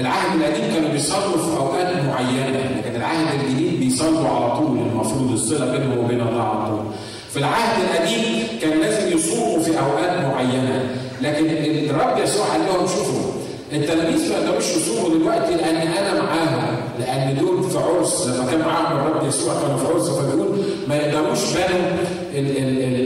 [0.00, 5.66] العهد القديم كانوا بيصلوا في أوقات معينة، لكن العهد الجديد بيصلوا على طول المفروض الصلة
[5.72, 6.84] بينهم وبين الله على طول.
[7.30, 10.90] في العهد القديم كان لازم يصوموا في أوقات معينة،
[11.22, 11.46] لكن
[11.90, 13.32] الرب يسوع قال لهم شوفوا
[13.72, 18.96] التلاميذ ما يقدروش يصوموا دلوقتي لأن أنا معاهم، لأن دول في عرس لما كان معاهم
[18.96, 21.90] الرب يسوع كانوا في عرس فبيقول ما يقدروش بنوا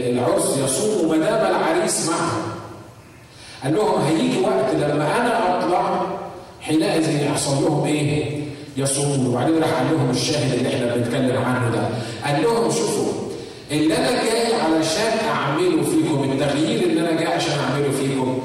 [0.09, 2.62] العرس يصوموا ما دام العريس معهم.
[3.63, 6.05] قال لهم هيجي وقت لما أنا أطلع
[6.61, 8.43] حينئذ يحصل لهم إيه؟
[8.77, 11.89] يصومون وبعدين راح قال لهم الشاهد اللي إحنا بنتكلم عنه ده
[12.25, 13.13] قال لهم شوفوا
[13.71, 18.39] اللي أنا جاي علشان اعمله فيكم التغيير اللي أنا جاي عشان اعمله فيكم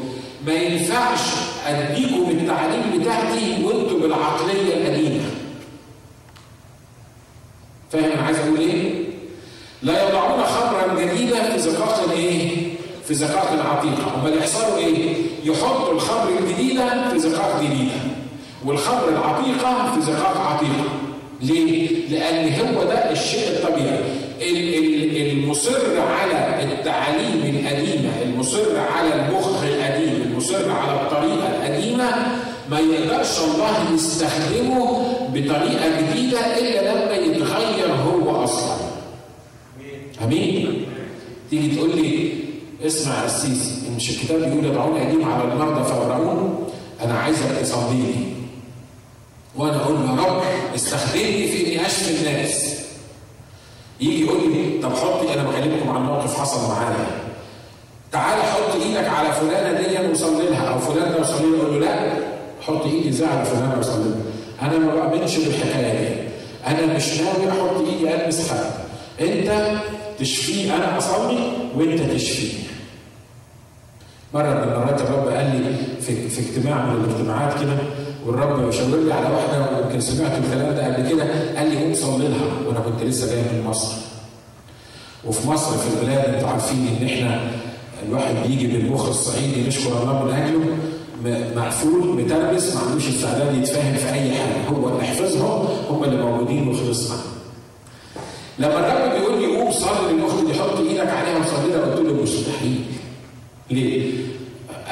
[0.47, 1.21] ما ينفعش
[1.67, 5.25] أديكم التعليم بتاعتي وانتوا بالعقليه القديمة.
[7.93, 8.93] فاهم عايز أقول إيه؟
[9.83, 12.69] لا يضعون خمرا جديده في زقاق الايه؟
[13.09, 17.95] في زقاق العتيقه، امال يحصلوا إيه؟ يحطوا الخمر الجديدة في زقاق جديدة.
[18.65, 20.85] والخمر العتيقه في زقاق عتيقه.
[21.43, 23.99] ليه؟ لأن هو ده الشيء الطبيعي.
[25.33, 32.11] المصر على التعاليم القديمه، المصر على المخ القديم، المصر على الطريقة القديمة
[32.71, 35.03] ما يقدرش الله يستخدمه
[35.35, 38.77] بطريقة جديدة إلا لما يتغير هو أصلا.
[40.25, 40.87] آمين؟
[41.51, 42.48] تيجي تقول لي
[42.87, 46.67] اسمع السيسي مش الكتاب بيقول يضعون ايديهم على المرضى فيبرؤون
[47.05, 48.29] أنا عايزك تصلي لي.
[49.57, 50.43] وأنا أقول يا رب
[50.75, 52.75] استخدمني في اني اشفي الناس.
[54.01, 57.07] يجي يقول لي طب حطي أنا بكلمكم عن موقف حصل معايا.
[58.13, 61.87] تعالى حط إيدك على فلانة دي وصلي لها أو فلان ده وصلي له أقول له
[61.87, 62.17] لا
[62.61, 64.23] حط إيدي إزاي على فلانة وصلي لها.
[64.63, 66.29] أنا ما بأمنش بالحكاية دي.
[66.67, 68.71] أنا مش ناوي أحط إيدي ألمس حد.
[69.21, 69.79] أنت
[70.21, 71.39] تشفيه أنا أصلي
[71.77, 72.59] وأنت تشفيه.
[74.35, 77.77] مرة من المرات الرب قال لي في, في اجتماع من الاجتماعات كده
[78.27, 81.25] والرب شاور لي على واحدة ويمكن سمعت الكلام ده قبل كده
[81.59, 83.95] قال لي قوم صلي لها وأنا كنت لسه جاي من مصر.
[85.25, 87.51] وفي مصر في البلاد أنتوا عارفين إن إحنا
[88.09, 90.77] الواحد بيجي بالمخ الصعيدي نشكر الله من أجله
[91.57, 96.69] مقفول متربس ما عندوش استعداد يتفاهم في أي حاجة هو اللي حفظهم هم اللي موجودين
[96.69, 97.17] وخلصنا.
[98.59, 102.23] لما الرب بيقول لي قوم صلي للاخت دي حط إيدك عليها وصلي لها قلت له
[102.23, 102.81] مستحيل.
[103.71, 104.11] ليه؟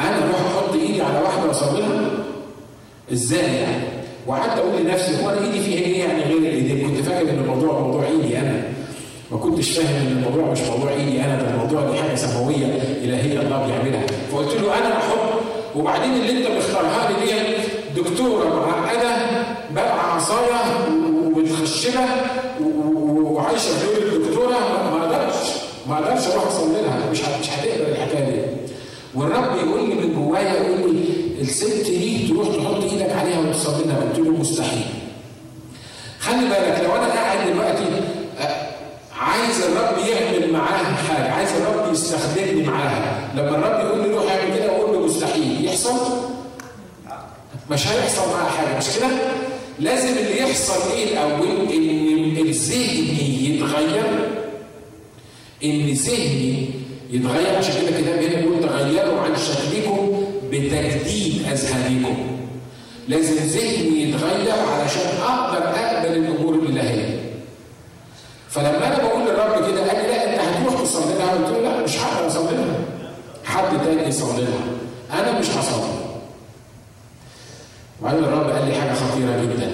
[0.01, 2.11] أنا أروح أحط إيدي على واحدة وأصلي لها؟
[3.13, 3.83] إزاي يعني؟
[4.27, 7.81] وقعدت أقول لنفسي هو أنا إيدي فيها إيه يعني غير الايدين؟ كنت فاكر إن الموضوع
[7.81, 8.63] موضوع إيدي أنا.
[9.33, 12.67] ما كنتش فاهم إن الموضوع مش موضوع إيدي أنا ده الموضوع دي حاجة سماوية
[13.05, 14.07] إلهية الله بيعملها.
[14.33, 15.41] فقلت له أنا بحط
[15.77, 19.17] وبعدين اللي أنت مختارها لي دي دكتورة معقدة
[19.75, 20.87] بقى عصاية
[21.25, 22.01] ومتخشبة
[23.37, 24.51] وعايشة في دور الدكتورة
[24.91, 25.37] ما أقدرش
[25.89, 27.51] ما أقدرش أروح اصلي لها مش مش
[29.57, 31.05] يقول لي من جوايا يقول لي
[31.41, 34.85] الست دي تروح تحط إيدك عليها وتصلي لها قلت له مستحيل.
[36.21, 37.85] خلي بالك لو أنا قاعد دلوقتي
[39.21, 43.31] عايز الرب يعمل معاها حاجة عايز الرب يستخدمني معاها.
[43.35, 45.65] لما الرب يقول لي روح اعمل كده أقول له مستحيل.
[45.65, 45.97] يحصل؟
[47.71, 48.79] مش هيحصل معاها حاجة.
[48.79, 49.09] مش كده؟
[49.79, 51.96] لازم اللي يحصل إيه الأول؟ إن
[52.41, 54.29] الذهن يتغير
[55.65, 56.69] إن ذهني
[57.11, 62.17] يتغير عشان كده كده هنا بيقول تغيروا عن شكلكم بتجديد أذهانكم.
[63.09, 67.21] لازم ذهني يتغير علشان أقدر أقبل الأمور الالهيه
[68.51, 71.85] فلما أنا بقول للرب كده قال لي لا أنت هتروح تصلي لها؟ قلت له لا
[71.85, 72.79] مش هقدر أصلي لها.
[73.45, 75.21] حد تاني يصلي لها.
[75.21, 75.93] أنا مش هصلي.
[78.01, 79.71] وبعدين الرب قال لي حاجة خطيرة جدا.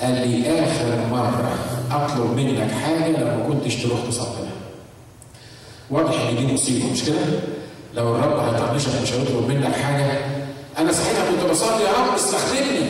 [0.00, 1.54] قال لي آخر مرة
[1.92, 4.46] أطلب منك حاجة لما كنتش تروح تصلي
[5.90, 7.16] واضح إن دي مصيبة مش كده؟
[7.94, 10.18] لو الرب هيطنشك مش هيطلب منك حاجة.
[10.78, 12.86] أنا ساعتها كنت بصلي يا رب استخدمني.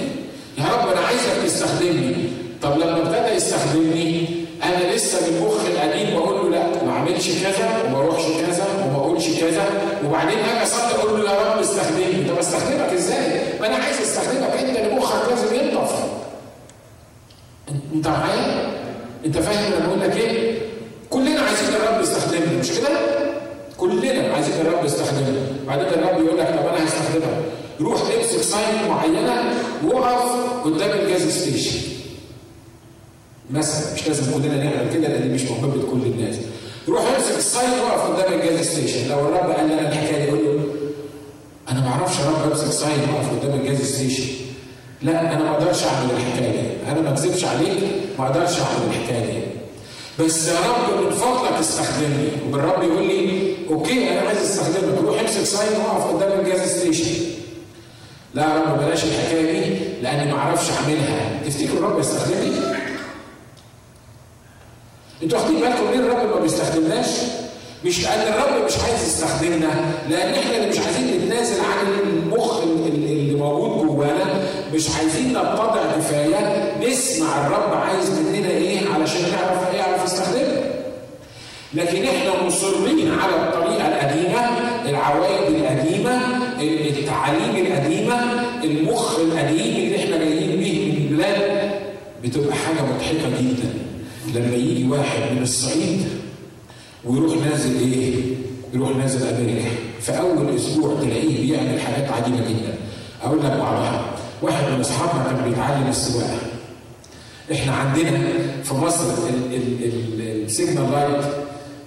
[0.58, 2.14] يا رب أنا عايزك تستخدمني.
[2.62, 4.26] طب لما ابتدى يستخدمني
[4.62, 9.28] أنا لسه مخي القديم بقول له لا ما أعملش كذا وما أروحش كذا وما أقولش
[9.40, 9.64] كذا.
[10.04, 12.28] وبعدين أجي أصلي أقول له يا رب استخدمني.
[12.28, 15.92] طب أستخدمك إزاي؟ ما أنا عايز أستخدمك أنت اللي مخك لازم ينضف.
[17.94, 18.75] أنت معايا؟
[19.24, 20.58] انت فاهم أنا بقول لك إيه؟
[21.10, 22.88] كلنا عايزين الرب يستخدمنا مش كده؟
[23.76, 25.40] كلنا عايزين الرب يستخدمنا.
[25.66, 27.44] بعدين الرب يقول لك طب أنا هستخدمك.
[27.80, 30.32] روح امسك sign معينة وقف
[30.64, 31.78] قدام ال gas station
[33.50, 36.36] مثلا مش لازم كلنا نعمل كده لأن مش مهمة كل الناس.
[36.88, 40.24] روح امسك ال sign وقف قدام ال gas station لو الرب قال لي أنا الحكاية
[40.24, 40.62] دي قول له
[41.70, 44.24] أنا ما أعرفش يا رب امسك sign واقف قدام ال gas station
[45.02, 46.90] لا أنا ما أقدرش أعمل الحكاية دي.
[46.92, 47.78] أنا ما أكذبش عليك.
[48.18, 49.42] ما أقدرش اعمل الحكاية دي.
[50.24, 52.28] بس يا رب من فضلك استخدمني.
[52.52, 54.98] والرب يقول لي okay أنا عايز أستخدمك.
[55.04, 57.14] روح امسك sign واقف قدام ال gas station
[58.34, 61.40] لا يا رب بلاش الحكاية دي لأني ما أعرفش أعملها.
[61.46, 62.76] تفتكروا الرب يستخدمني؟
[65.22, 67.06] أنتوا واخدين بالكم ليه الرب ما بيستخدمناش؟
[67.84, 73.34] مش لأن الرب مش عايز يستخدمنا لأن إحنا اللي مش عايزين نتنازل عن المخ اللي
[73.34, 74.35] موجود جوانا.
[74.74, 80.66] مش عايزين نتضع كفايه نسمع الرب عايز مننا إيه علشان نعرف يعرف يستخدمنا
[81.74, 84.40] لكن إحنا مصرين على الطريقة القديمة
[84.88, 86.20] العوايد القديمة
[86.60, 88.14] التعاليم القديمة
[88.64, 91.70] المخ القديم اللي إحنا جايين بيه من البلاد
[92.24, 93.74] بتبقى حاجة مضحكة جدا.
[94.34, 96.06] لما يجي واحد من الصعيد
[97.04, 98.14] ويروح نازل إيه؟
[98.74, 99.68] يروح نازل أمريكا.
[100.00, 102.74] في أول أسبوع تلاقيه بيعمل حاجات عجيبة جدا.
[103.24, 104.04] أقول لك بعضها.
[104.42, 106.38] واحد من أصحابنا كان بيتعلم السواقه
[107.52, 108.28] إحنا عندنا
[108.64, 109.04] في مصر
[110.20, 111.24] ال signal light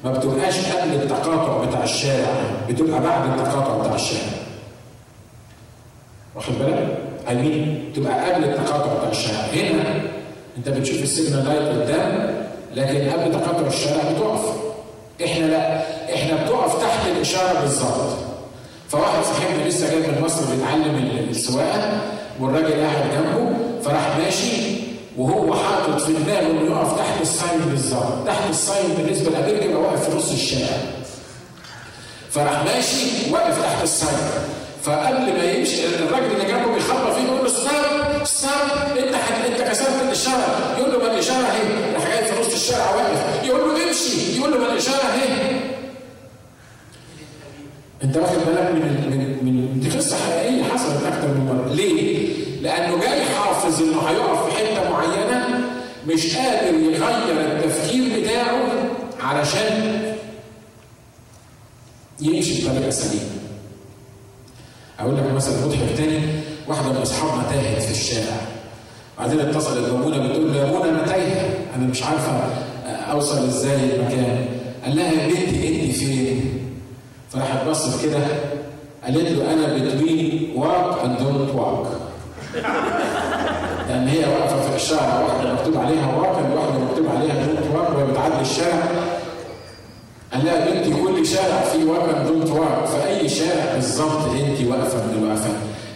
[0.04, 2.28] ما بتبقاش قبل التقاطع بتاع الشارع
[2.70, 4.32] بتبقى بعد التقاطع بتاع الشارع.
[6.36, 6.98] واخد بالك؟
[7.32, 9.40] امين تبقى قبل التقاطع بتاع الشارع.
[9.40, 10.02] هنا
[10.58, 12.36] أنت بتشوف ال signal light قدام
[12.76, 14.42] لكن قبل تقاطع الشارع بتقف.
[15.26, 15.82] إحنا لا
[16.16, 18.18] إحنا بتقف تحت الإشارة بالظبط.
[18.90, 22.02] فواحد صاحبنا لسه جاي من مصر بيتعلم السواقة.
[22.40, 23.52] والراجل قاعد جنبه
[23.84, 24.80] فراح ماشي
[25.18, 28.28] وهو حاطط في دماغه إنه يقف تحت ال sign بالظبط.
[28.28, 30.78] تحت ال sign بالنسبة لامريكا يبقى واقف في نص الشارع.
[32.32, 34.18] فراح ماشي واقف تحت ال sign
[34.84, 39.62] فقبل ما يمشي الراجل اللي جنبه بيخبط فيه يقول له stop stop انت حد انت
[39.62, 40.76] كسرت الإشارة.
[40.80, 43.44] يقول له ما الإشارة اهي؟ راح جاي في نص الشارع واقف.
[43.46, 44.38] يقول له امشي.
[44.40, 45.60] يقول له ما الإشارة اهي؟
[48.04, 52.30] انت واخد بالك من من من دي قصه حقيقيه حصلت أكتر من مرة؟ ليه؟
[52.62, 55.60] لأنه جاي حافظ إنه هيقف في حتة معينة
[56.08, 58.70] مش قادر يغير التفكير بتاعه
[59.20, 60.14] علشان
[62.22, 63.30] يمشي بطريقة سليمة.
[65.00, 66.20] أقول لك مثلا مضحك تاني
[66.68, 68.38] واحدة من اصحابنا تاهت في الشارع.
[69.20, 71.50] بعدين اتصلت بابونا بتقول له يا ابونا أنا تايهة.
[71.76, 72.32] أنا مش عارفة
[73.12, 74.46] أوصل إزاي المكان.
[74.86, 76.60] قال لها يا بنتي انت فين؟
[77.30, 78.20] فراحت بصت كده
[79.10, 81.88] قالت له أنا between walk and don't walk
[83.90, 88.06] لأن هي واقفة في الشارع واحدة مكتوب عليها walk واحدة مكتوب عليها don't walk وهي
[88.06, 88.84] بتعدي الشارع.
[90.34, 94.98] قال لها بنتي كل شارع فيه and don't walk في اي شارع بالظبط انت واقفة
[95.06, 95.50] من الوقفة؟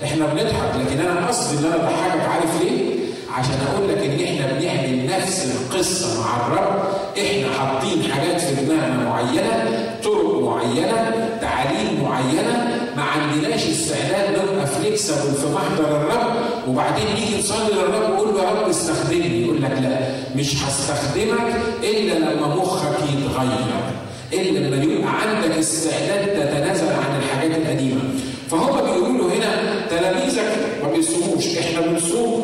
[0.03, 2.93] إحنا بنضحك لكن أنا قصدي إن أنا بضحكك عارف ليه؟
[3.37, 6.79] عشان أقول لك إن إحنا بنعمل نفس القصة مع الرب.
[7.17, 9.65] إحنا حاطين حاجات في دماغنا معينة
[10.03, 12.82] طرق معينة تعاليم معينة
[13.21, 16.33] عندناش استعداد نبقى فليكسبل في محضر الرب
[16.67, 19.41] وبعدين نيجي نصلي للرب ونقول له يا رب استخدمني.
[19.41, 19.99] يقول لك لا
[20.35, 23.83] مش هستخدمك إلا لما مخك يتغير
[24.33, 28.01] إلا لما يبقى عندك استعداد تتنازل عن الحاجات القديمة.
[28.51, 28.73] فهو
[30.95, 31.57] بيصوموش.
[31.57, 32.41] إحنا بنصوم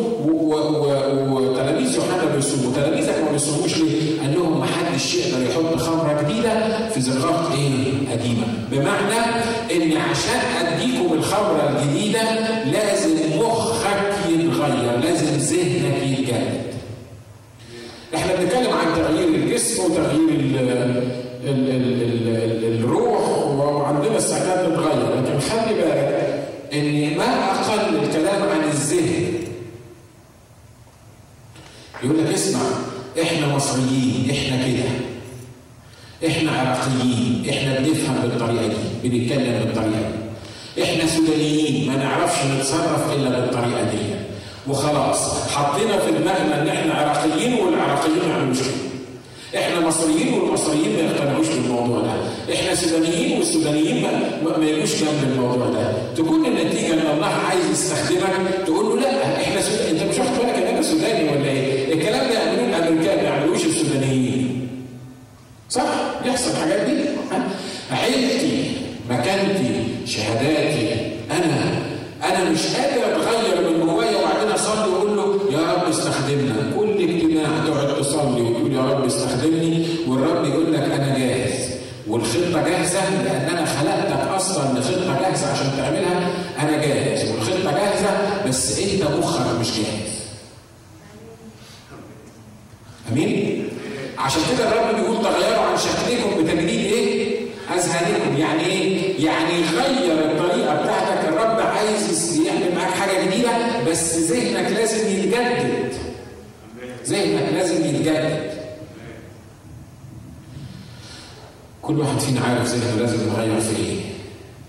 [1.31, 2.73] وتلاميذ يوحنا بيصوموا.
[2.75, 6.53] تلاميذك ما بيصوموش ليه؟ قال لهم ما حدش يقدر يحط خمرة جديدة
[6.89, 8.47] في زقاق إيه؟ قديمة.
[8.71, 9.19] بمعنى
[9.83, 12.23] إن عشان أديكم الخمرة الجديدة
[12.65, 13.85] لازم مخك
[14.29, 16.63] يتغير لازم ذهنك يتجدد.
[18.15, 21.03] إحنا بنتكلم عن تغيير الجسم وتغيير ال ال
[21.45, 22.27] ال
[22.63, 29.33] ال الروح وعندنا استعداد نتغير لكن خلي بالك إن ما أقل الكلام عن الذهن.
[32.03, 32.59] يقول لك اسمع
[33.21, 34.89] إحنا مصريين إحنا كده.
[36.29, 38.88] إحنا عراقيين إحنا بنفهم بالطريقة دي.
[39.03, 40.11] بنتكلم بالطريقة
[40.77, 40.83] دي.
[40.83, 43.97] إحنا سودانيين ما نعرفش نتصرف إلا بالطريقة دي.
[44.67, 51.47] وخلاص حطينا في دماغنا إن إحنا عراقيين والعراقيين ما كده إحنا مصريين والمصريين ما يقتنعوش
[51.47, 52.13] بالموضوع ده.
[52.53, 55.93] إحنا سودانيين والسودانيين ما, ما يجوش جنب الموضوع ده.
[56.17, 59.91] تكون النتيجة إن الله عايز يستخدمك تقول له لأ إحنا سوداني.
[59.91, 63.65] أنت مش واخد بالك إن أنا سوداني ولا إيه؟ الكلام ده يعملوه الأمريكان ما يعملوش
[63.65, 64.67] السودانيين.
[65.69, 65.83] صح؟
[66.25, 67.08] يحصل الحاجات دي؟
[70.09, 71.11] شهاداتي.
[71.31, 71.79] أنا
[72.23, 76.71] أنا مش قادر أتغير من جوايا وبعدين أصلي وأقول له يا رب استخدمنا.
[76.77, 79.87] كل اجتماع تقعد تصلي وتقول يا رب استخدمني.
[80.07, 81.69] والرب يقول لك أنا جاهز.
[82.07, 86.31] والخطة جاهزة لأن أنا خلقتك أصلا لخطة جاهزة عشان تعملها.
[86.59, 87.31] أنا جاهز.
[87.31, 88.09] والخطة جاهزة
[88.47, 90.09] بس أنت مخك مش جاهز
[93.11, 93.67] امين
[94.17, 97.39] عشان كده الرب بيقول تغيروا عن شكلكم بتجديد إيه
[97.75, 103.49] اذهانكم يعني إيه يعني غير الطريقة بتاعتك الرب عايز يعمل معاك حاجة جديده
[103.91, 105.93] بس ذهنك لازم يتجدد
[107.05, 108.49] ذهنك لازم يتجدد
[111.89, 113.99] كل واحد فينا عارف ذهنه لازم يغير في إيه.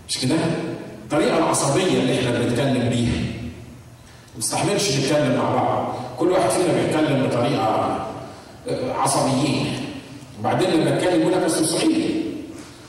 [0.08, 0.36] مش كده؟
[1.04, 3.20] الطريقة العصبية اللي إحنا بنتكلم بيها.
[4.34, 5.94] ما نستحملش نتكلم مع بعض.
[6.18, 7.98] كل واحد فينا بيتكلم بطريقة
[8.94, 9.66] عصبيين.
[10.40, 12.06] وبعدين لما اتكلم يقول لك أصل صحيح.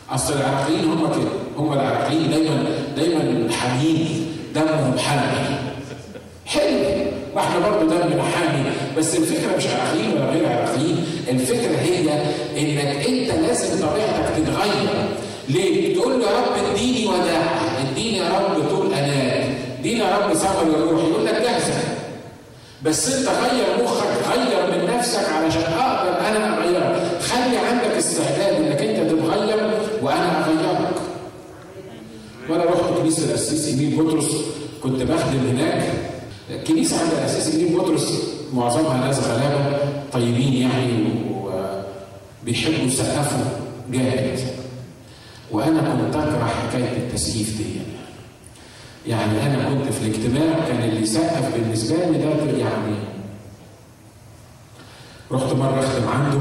[0.09, 1.31] أصل العراقيين هم كده.
[1.57, 2.65] هم العراقيين دايما
[2.95, 4.27] دايما حاميين.
[4.55, 5.57] دمهم حامي.
[6.45, 6.90] حلو.
[7.35, 8.63] وإحنا برضه دمنا حامي
[8.97, 12.09] بس الفكرة مش عراقيين ولا غير عراقيين الفكرة هي
[12.57, 15.09] إنك أنت لازم طبيعتك تتغير.
[15.49, 17.61] ليه؟ تقول يا رب اديني وداع.
[17.91, 19.45] اديني يا رب طول انات
[19.79, 21.73] اديني يا رب ثمر الروح يقول لك جاهزه
[22.83, 24.07] بس أنت غير مخك.
[24.35, 27.21] غير من نفسك علشان أقدر أنا أغيرك.
[27.21, 30.95] خلي عندك استعداد إنك أنت تتغير وأنا أغيرك.
[32.49, 34.31] وأنا رحت كنيسه الاسيس ايميل بطرس.
[34.83, 35.83] كنت بخدم هناك.
[36.51, 38.21] الكنيسة عند الاسيس ايميل بطرس
[38.53, 39.77] معظمها ناس غلابه
[40.13, 40.93] طيبين يعني
[42.43, 43.43] وبيحبوا يسقفوا
[43.91, 44.39] جامد
[45.51, 47.63] وأنا كنت أكره حكاية التسقيف دي.
[49.07, 52.95] يعني أنا كنت في الاجتماع كان اللي يسقف بالنسبة لي ده يعني
[55.31, 56.39] رحت مرة أخدم عنده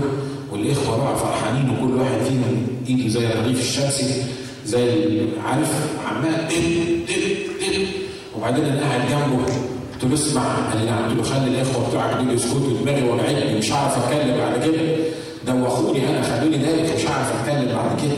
[0.53, 4.23] والإخوة بقى فرحانين وكل واحد فيهم ايده زي الرغيف الشمسي
[4.67, 5.73] زي عارف
[6.07, 7.87] عمال دب دب دب
[8.37, 9.45] وبعدين أنا قاعد جنبه
[10.03, 13.73] قلت له اسمع قال لي قلت له خلي الإخوة بتوعك دول يسكتوا دماغي وجعتني مش
[13.73, 14.97] هعرف أتكلم بعد كده.
[15.47, 18.17] دوخوني أنا خلوني دايخ مش هعرف أتكلم بعد كده.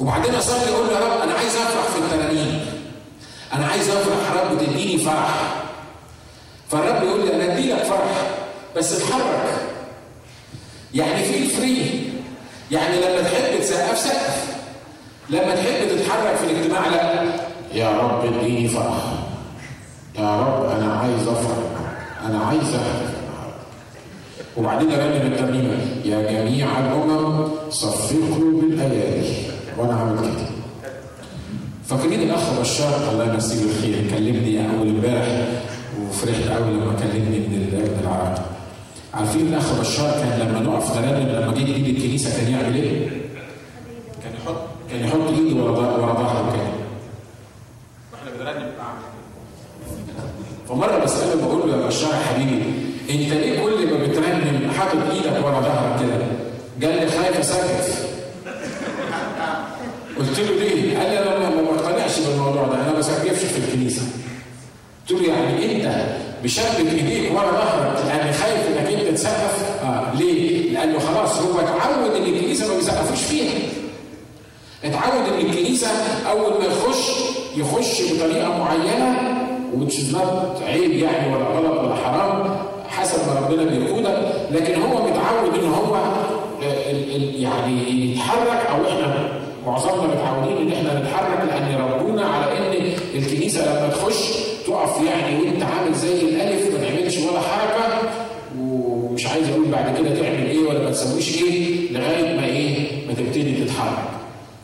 [0.00, 2.60] وبعدين أصلي أقول يا رب أنا عايز أفرح في الترانيم
[3.54, 5.54] أنا عايز أفرح يا رب تديني فرح.
[6.70, 8.30] فالرب يقول لي أنا ادي لك فرح
[8.76, 9.54] بس اتحرك.
[10.94, 12.10] يعني في فري
[12.70, 14.44] يعني لما تحب تسقف سقف.
[15.30, 17.43] لما تحب تتحرك في الاجتماع لا.
[17.74, 19.04] يا رب اديني فرح
[20.18, 21.58] يا رب أنا عايز أفرح.
[22.26, 23.14] أنا عايز احتفل
[24.56, 29.34] وبعدين ارنم الترنيمه يا جميع الأمم صفقوا بالأيادي.
[29.78, 30.46] وأنا عامل كده.
[31.86, 34.10] فاكرين الأخ بشار الله يمسيه بالخير.
[34.10, 35.48] كلمني أول امبارح
[36.02, 38.42] وفرحت قوي لما كلمني من الابن العراقي
[39.14, 43.08] عارفين الأخ بشار كان لما نقف نرنم لما جه جديد الكنيسة كان يعمل إيه؟
[44.22, 44.56] كان يحط
[44.90, 46.64] كان يحط إيده ورا ورا ظهره كده
[48.12, 48.70] وإحنا بنرنم
[50.86, 52.62] فمره بساله بقول له يا بشار حبيبي
[53.10, 58.08] أنت ليه كل ما بترنم حاطط إيدك ورا ظهرك كده؟ قال لي خايف اسكت
[60.18, 64.02] قلت له ليه؟ قال لي أنا ما بقتنعش بالموضوع ده أنا ما بسجفش في الكنيسة.
[65.10, 66.06] قلت له يعني أنت
[66.44, 72.14] بشبك إيديك ورا ظهرك لأن خايف إنك أنت تسقف؟ آه ليه؟ لأنه خلاص هو اتعود
[72.16, 73.52] إن الكنيسة ما بيسقفوش فيها.
[74.84, 75.88] اتعود إن الكنيسة
[76.30, 77.10] أول ما يخش
[77.56, 79.33] يخش بطريقة معينة
[79.78, 80.00] وتش
[80.66, 82.56] عيب يعني ولا غلط ولا حرام
[82.88, 84.18] حسب ما ربنا بيقودك
[84.52, 85.96] لكن هو متعود إن هو
[87.38, 89.28] يعني يتحرك أو إحنا
[89.66, 94.30] معظمنا متعودين إن إحنا نتحرك لأن ربونا على إن الكنيسة لما تخش
[94.66, 97.98] تقف يعني وأنت عامل زي الألف ما تعملش ولا حركة
[98.58, 102.76] ومش عايز أقول بعد كده تعمل إيه ولا ما تسويش إيه لغاية ما إيه
[103.08, 104.08] ما تبتدي تتحرك.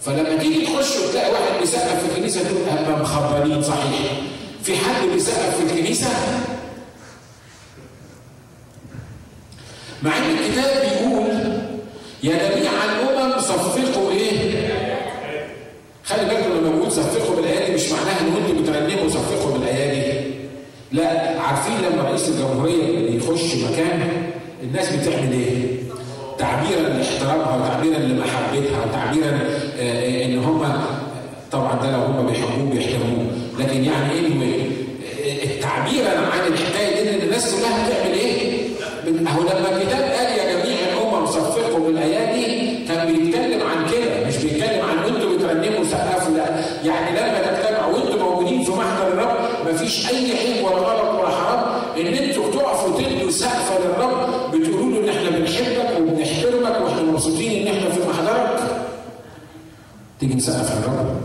[0.01, 2.59] فلما تيجي تخش وتلاقي واحد بيسقف في الكنيسة تقول
[2.95, 4.13] هم مخبرين صحيح.
[4.71, 6.09] في حد بيسقف في الكنيسة
[10.03, 11.27] مع إن الكتاب بيقول
[12.23, 14.69] يا جميع الأمم صفقوا إيه؟
[16.05, 20.31] خلي بالكم لما بقول صفقوا بالأيادي مش معناها إن أنتوا بترنموا صفقوا بالأيادي
[20.93, 24.23] لا عارفين لما رئيس الجمهورية بيخش مكان
[24.63, 25.81] الناس بتعمل إيه؟
[26.39, 29.39] تعبيرا لاحترامها وتعبيرا لمحبتها وتعبيرا
[29.79, 30.73] آه إن هم
[31.53, 33.27] طبعا ده لو هم بيحبوه بيحترموه.
[33.59, 38.61] لكن يعني إيه تعبيرا عن الحكاية دي إن الناس كلها بتعمل إيه؟
[39.29, 44.81] أهو لما الكتاب قال يا جميع الأمم صفقوا بالأيادي كان بيتكلم عن كده مش بيتكلم
[44.85, 46.45] عن أنتوا بترنموا سقفوا لا
[46.85, 49.37] يعني لما تجتمعوا وانتوا موجودين في محضر الرب
[49.75, 54.99] مفيش أي عيب ولا غلط ولا حرام إن أنتوا تقفوا تدوا سقفه للرب بتقولوا له
[55.05, 58.61] إن إحنا بنحبك وبنحترمك وإحنا مبسوطين إن إحنا في محضرك.
[60.21, 61.21] تيجي نسقف للرب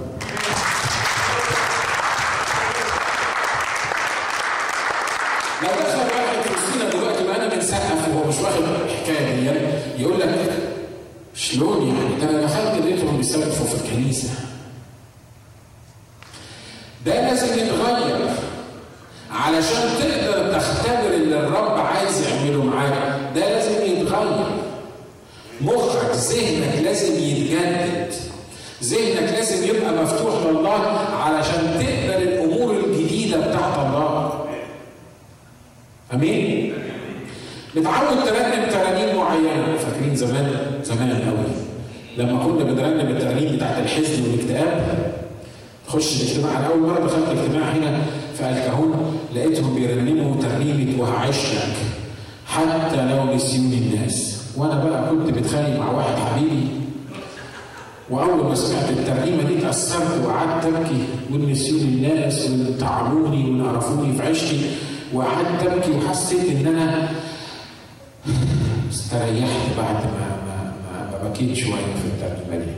[5.62, 9.50] لو دخل واحد في وسطينا دلوقتي وأنا بنسقف وهو مش واخد الحكاية دي
[10.00, 10.52] يقول لك
[11.36, 14.30] شلون يعني؟ ده أنا دخلت لقيتهم بيسقفوا في الكنيسة
[17.06, 18.28] ده لازم يتغير
[19.32, 22.94] علشان تقدر تختبر اللي الرب عايز يعمله معاك
[23.36, 24.46] ده لازم يتغير
[25.62, 28.14] مخك ذهنك لازم يتجدد
[28.84, 34.46] ذهنك لازم يبقى مفتوح لله علشان تقبل الأمور الجديده بتاعت الله
[36.14, 36.74] امين
[37.76, 41.56] متعود ترنم ترانيم معينه فاكرين زمان زمان قوي
[42.26, 45.14] لما كنا بنرنم الترانيم بتاعت الحزن والاكتئاب
[45.88, 48.02] تخش الاجتماع أنا اول مره دخلت اجتماع هنا
[48.38, 51.74] في الكهون لقيتهم بيرنموا ترنيمة وهعشك
[52.48, 54.42] حتى لو نسيوني الناس.
[54.58, 56.68] وأنا بقى كنت بتخانق مع واحد حبيبي
[58.10, 61.04] وأول ما سمعت الترنيمة دي اتأثرت وقعدت أبكي
[61.34, 64.62] ونسيوني الناس وطعنوني ونعرفوني في عشتي
[65.14, 67.10] وقعدت أبكي وحسيت إن أنا
[68.92, 70.35] استريحت بعد ما
[71.36, 72.72] بكيت شوية في الترجمه دي.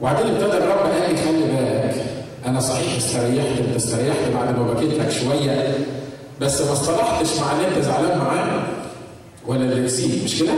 [0.00, 2.04] وبعدين ابتدى الرب قال لي خلي بالك
[2.46, 5.74] أنا صحيح استريحت أنت استريحت بعد ما بكيت لك شوية
[6.40, 8.62] بس ما اصطلحتش مع اللي أنت زعلان معاه
[9.46, 10.52] ولا اللي نسيت مش كده؟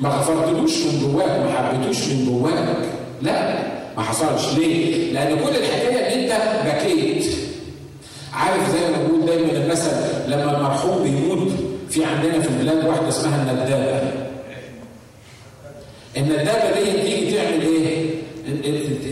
[0.00, 2.76] ما غفرتلوش من جواك ما حبيتوش من جواك
[3.22, 3.62] لا
[3.96, 7.26] ما حصلش ليه؟ لأن كل الحكاية إن أنت بكيت
[8.32, 9.90] عارف زي ما بقول دايما المثل
[10.28, 11.48] لما المرحوم بيموت
[11.90, 13.42] في عندنا في البلاد واحدة اسمها
[16.16, 16.40] الندابه.
[16.40, 18.10] الندابه دي تيجي تعمل إيه؟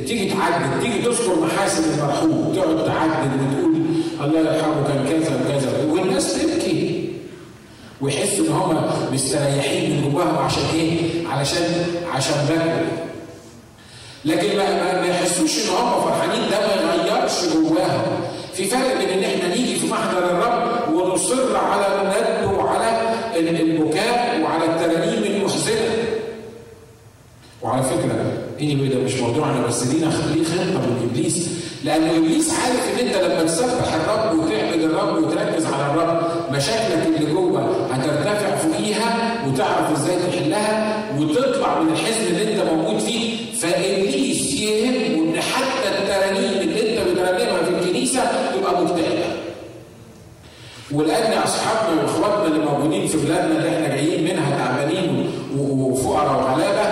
[0.07, 3.77] تيجي تعدد تيجي تذكر محاسن المرحوم تقعد تعدد وتقول
[4.21, 7.09] الله يرحمه كان كذا وكذا والناس تبكي
[8.01, 13.07] ويحسوا إن هم مستريحين من جواهم عشان إيه؟ علشان عشان بكوا
[14.25, 18.21] لكن ما, ما يحسوش إن هم فرحانين ده ما يغيرش جواهم
[18.55, 23.01] في فرق بين إن إحنا نيجي في محضر الرب ونصر على الندب وعلى
[23.37, 25.91] البكاء وعلى الترانيم المحزنه.
[27.63, 30.05] وعلى فكرة إني ده مش موضوعنا بس لينا
[30.35, 31.49] ليه خطه من إبليس
[31.85, 36.21] لأن إبليس عارف إن أنت لما تسبح الرب وتعبد الرب وتركز على الرب
[36.53, 43.37] مشاكلك اللي جوه هترتفع فوقيها وتعرف إزاي تحلها وتطلع من الحزن اللي أنت موجود فيه
[43.61, 48.21] فإبليس يهمه إن حتى الترانيم اللي أنت بترنمها في الكنيسة
[48.57, 49.25] تبقى مكتئبه.
[50.93, 56.91] ولأن أصحابنا وأخواتنا اللي موجودين في بلادنا اللي إحنا جايين منها تعبانين وفقراء وغلابة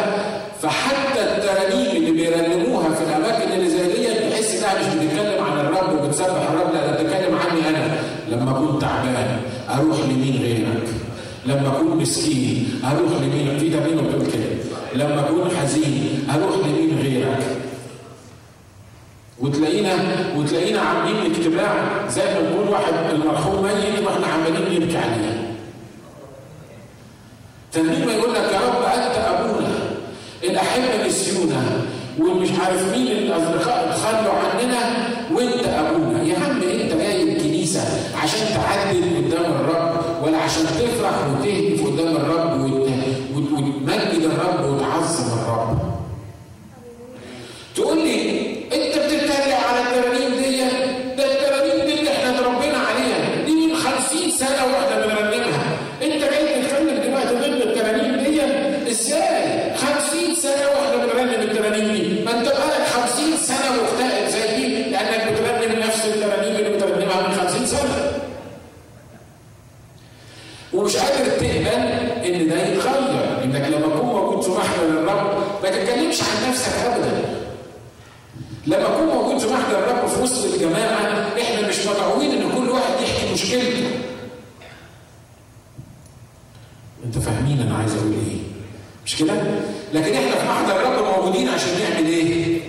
[0.63, 5.61] فحتى الترانيم اللي بيرنموها في الاماكن اللي زي دي تحس انها مش بتتكلم عن
[6.21, 7.97] وبتسبح الرب ده بتتكلم عني أنا
[8.29, 9.41] لما أكون تعبان
[9.71, 10.89] أروح لمين غيرك؟
[11.47, 14.45] لما أكون مسكين أروح لمين؟ في ترنيمه بتقول كده.
[15.05, 17.57] لما أكون حزين أروح لمين غيرك؟
[19.39, 19.95] وتلاقينا
[20.37, 21.75] وتلاقينا عاملين اجتماع
[22.09, 25.55] زي ما بنقول واحد المرحوم ميت وإحنا عمالين نبكي عليه.
[27.73, 29.75] ترنيمه يقول لك يا رب أنت أبونا
[30.45, 31.63] الأحبة نسيونا
[32.21, 34.98] ومش عارف مين الأصدقاء اتخلوا عننا
[35.39, 36.23] وانت أبونا.
[36.23, 37.81] يا عم أنت جاي الكنيسة
[38.23, 45.79] عشان تعدل قدام الرب ولا عشان تفرح وتهتف قدام الرب وتمجد الرب وتعظم الرب
[47.77, 50.61] تقول لي انت بتتريق على الترانيم دي
[51.17, 56.63] ده الترانيم دي اللي إحنا اتربينا عليها دي من 50 سنه وإحنا بنرنمها انت جاي
[56.63, 58.41] تتكلم دلوقتي ضد الترانيم دي
[58.91, 65.83] إزاي 50 سنه وإحنا بنرنم الترانيم دي ما انت بقالك 50 سنه مكتئب قادر تقبل
[72.27, 77.25] ان ده يتغير انك لما تكون موجود في محضر الرب ما تتكلمش عن نفسك ابدا
[78.67, 82.93] لما اكون موجود في محضر الرب في وسط الجماعه إحنا مش مدعوين ان كل واحد
[83.03, 83.91] يحكي مشكلته
[87.05, 88.39] انت فاهمين أنا عايز أقول إيه
[89.07, 89.35] مش كده
[89.95, 92.61] لكن إحنا في محضر الرب موجودين عشان نعمل إيه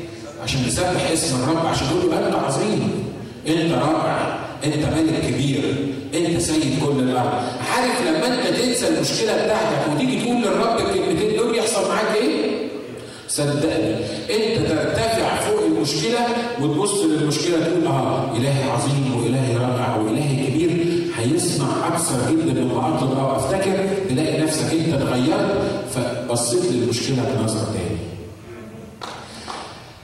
[0.43, 3.03] عشان نسبح اسم الرب عشان نقول له انت عظيم
[3.47, 5.75] انت رائع انت ملك كبير
[6.13, 9.93] انت سيد كل الأرض عارف لما انت تنسى المشكلة بتاعتك.
[9.95, 12.67] وتيجي تقول للرب الكلمتين دول يحصل معاك إيه؟
[13.27, 13.95] صدقني.
[14.29, 16.19] أنت ترتفع فوق المشكلة
[16.61, 20.69] وتبص للمشكلة تقول آه إلهي عظيم وإلهي رائع وإلهي كبير.
[21.17, 23.77] هيسمع أكثر جدا مما اطلب أو أفتكر
[24.09, 25.55] تلاقي نفسك أنت اتغيرت
[25.95, 27.99] فبصيت للمشكلة بنظر تاني.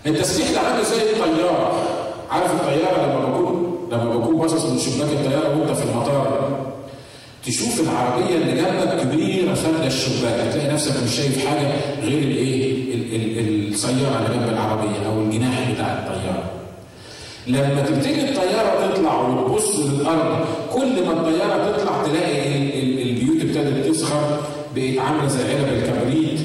[0.06, 1.84] التسبيح ده عامل زي الطياره
[2.32, 6.35] عارف الطيارة لما بكون؟ لما بكون باصص من شباك الطيارة وأنت في المطار.
[7.46, 11.72] تشوف العربية اللي جنبك كبيرة سد الشباك تلاقي نفسك مش شايف حاجة
[12.04, 12.76] غير الإيه؟
[13.70, 16.44] السيارة اللي جنب العربية أو الجناح بتاع الطيارة.
[17.48, 22.58] لما تبتدي الطيارة تطلع وتبص للأرض كل ما الطيارة تطلع تلاقي
[23.04, 24.40] البيوت ابتدت تسخر
[24.76, 26.40] بقت عاملة زي علب الكبريت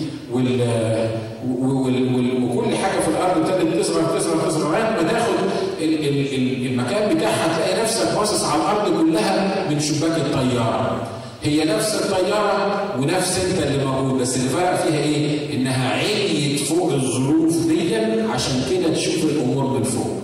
[1.50, 5.34] وكل حاجة في الأرض ابتدت تصغر تصغر تصغر لغاية ما تاخد
[5.82, 11.06] المكان بتاعها تلاقي نفسك باصص على الأرض كلها من شباك الطيارة.
[11.42, 16.92] هي نفس الطيارة ونفس أنت اللي موجود بس اللي فرق فيها إيه؟ إنها عليت فوق
[16.92, 17.94] الظروف دي
[18.34, 20.20] عشان كده تشوف الأمور من فوق.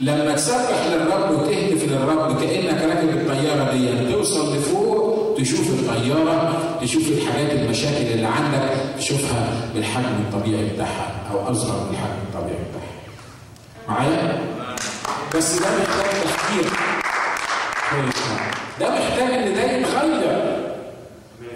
[0.00, 7.52] لما تسبح للرب وتهتف للرب كأنك راكب الطيارة دي توصل لفوق تشوف الطيارة تشوف الحاجات
[7.52, 12.90] المشاكل اللي عندك تشوفها بالحجم الطبيعي بتاعها أو أصغر من الحجم الطبيعي بتاعها.
[13.88, 14.38] معايا؟
[15.36, 16.72] بس ده محتاج تفكير.
[18.80, 20.60] ده محتاج إن ده يتغير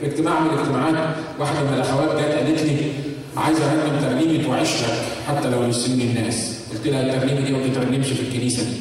[0.01, 1.17] في اجتماع من الاجتماعات.
[1.39, 2.93] واحدة من الأخوات جت قالت لي
[3.37, 6.55] عايزه ارنم ترنيمة وعيش لك حتى لو يسلم الناس.
[6.73, 8.77] قلت لها الترنيمة دي ما بتترنمش في الكنيسة دي.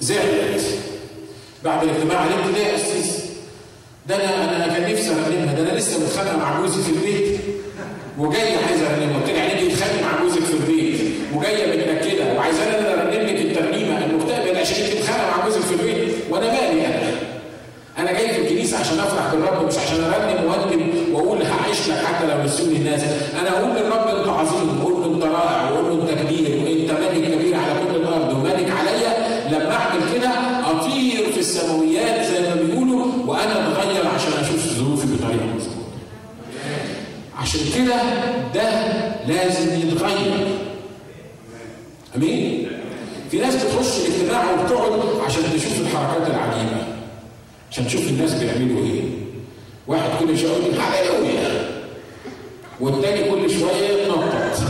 [0.00, 0.64] زعلت.
[1.64, 3.22] بعد الاجتماع قالت لي ليه يا أستاذ
[4.08, 7.40] ده أنا أنا كان نفسي ارنمها ده أنا لسه متخانقه مع جوزي في البيت.
[8.18, 12.92] وجايه عايزه ارنمها قلت لها يعني تتخانق مع جوزك في البيت؟ وجايه متنكده وعايزه أنا
[13.02, 17.12] ارنم لك الترنيمة المكتئبة عشان انت متخانقه مع جوزك في البيت وأنا مالي أنا؟
[17.98, 22.26] أنا جاي في الكنيسة عشان أفرح بالرب مش عشان أرنم واندم وأقول هعيش لك حتى
[22.26, 23.00] لو نسوني الناس.
[23.40, 26.50] أنا أقول للرب أنت عظيم واقول له أنت رائع واقول له أنت كبير.
[26.50, 29.12] وأنت ملك كبير على كل الأرض وملك عليا.
[29.50, 30.30] لما أعمل كده
[30.70, 35.82] أطير في السماويات زي ما بيقولوا وأنا أتغير عشان أشوف ظروفي بطريقة مظبوطة.
[37.38, 37.96] عشان كده
[38.54, 38.70] ده
[39.28, 40.51] لازم يتغير.
[42.16, 42.68] أمين؟
[43.30, 46.82] في ناس بتخش الاجتماع وبتقعد عشان تشوف الحركات العجيبة
[47.70, 49.02] عشان تشوف الناس بيعملوا إيه.
[49.86, 51.72] واحد كل شوية يقول هللويا!
[52.80, 54.60] والتاني كل شوية يتنطط.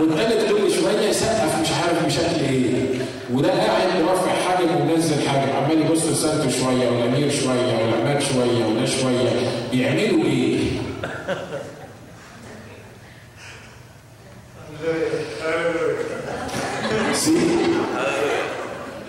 [0.00, 2.72] والتالت كل شوية يسقف مش عارف بشكل إيه.
[3.32, 8.86] وده قاعد رافع حاجة ومنزل حاجة عمال يبص لسانته شوية والأمير شوية والعماد شوية وده
[8.86, 9.30] شوية.
[9.72, 10.58] بيعملوا إيه؟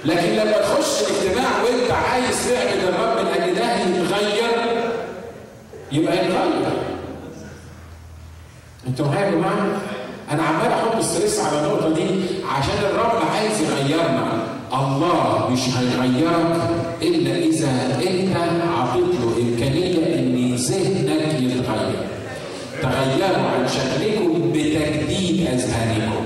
[0.05, 0.57] لكن لما
[1.03, 4.51] تخش الاجتماع وانت عايز تعمل الرب إن ده يتغير؟
[5.91, 6.73] يبقى يتغير.
[8.87, 9.81] أنتوا معايا يا جماعة؟
[10.31, 12.05] أنا عمال أحط ستريس على النقطة دي
[12.49, 14.43] عشان الرب عايز يغيرنا.
[14.73, 16.61] الله مش هيغيرك
[17.01, 18.37] إلا إذا أنت
[18.77, 22.03] عطيت له إمكانية إن ذهنك يتغير.
[22.81, 26.25] تغيروا عن شكلكم بتجديد أذهانكم.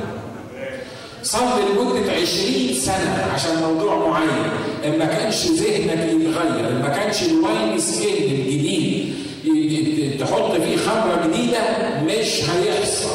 [1.23, 4.66] صلي لمدة 20 سنة عشان موضوع معين.
[4.99, 11.59] ما كانش ذهنك يتغير ما كانش ال wine skin الجديد تحط فيه خمرة جديدة
[12.03, 13.09] مش هيحصل.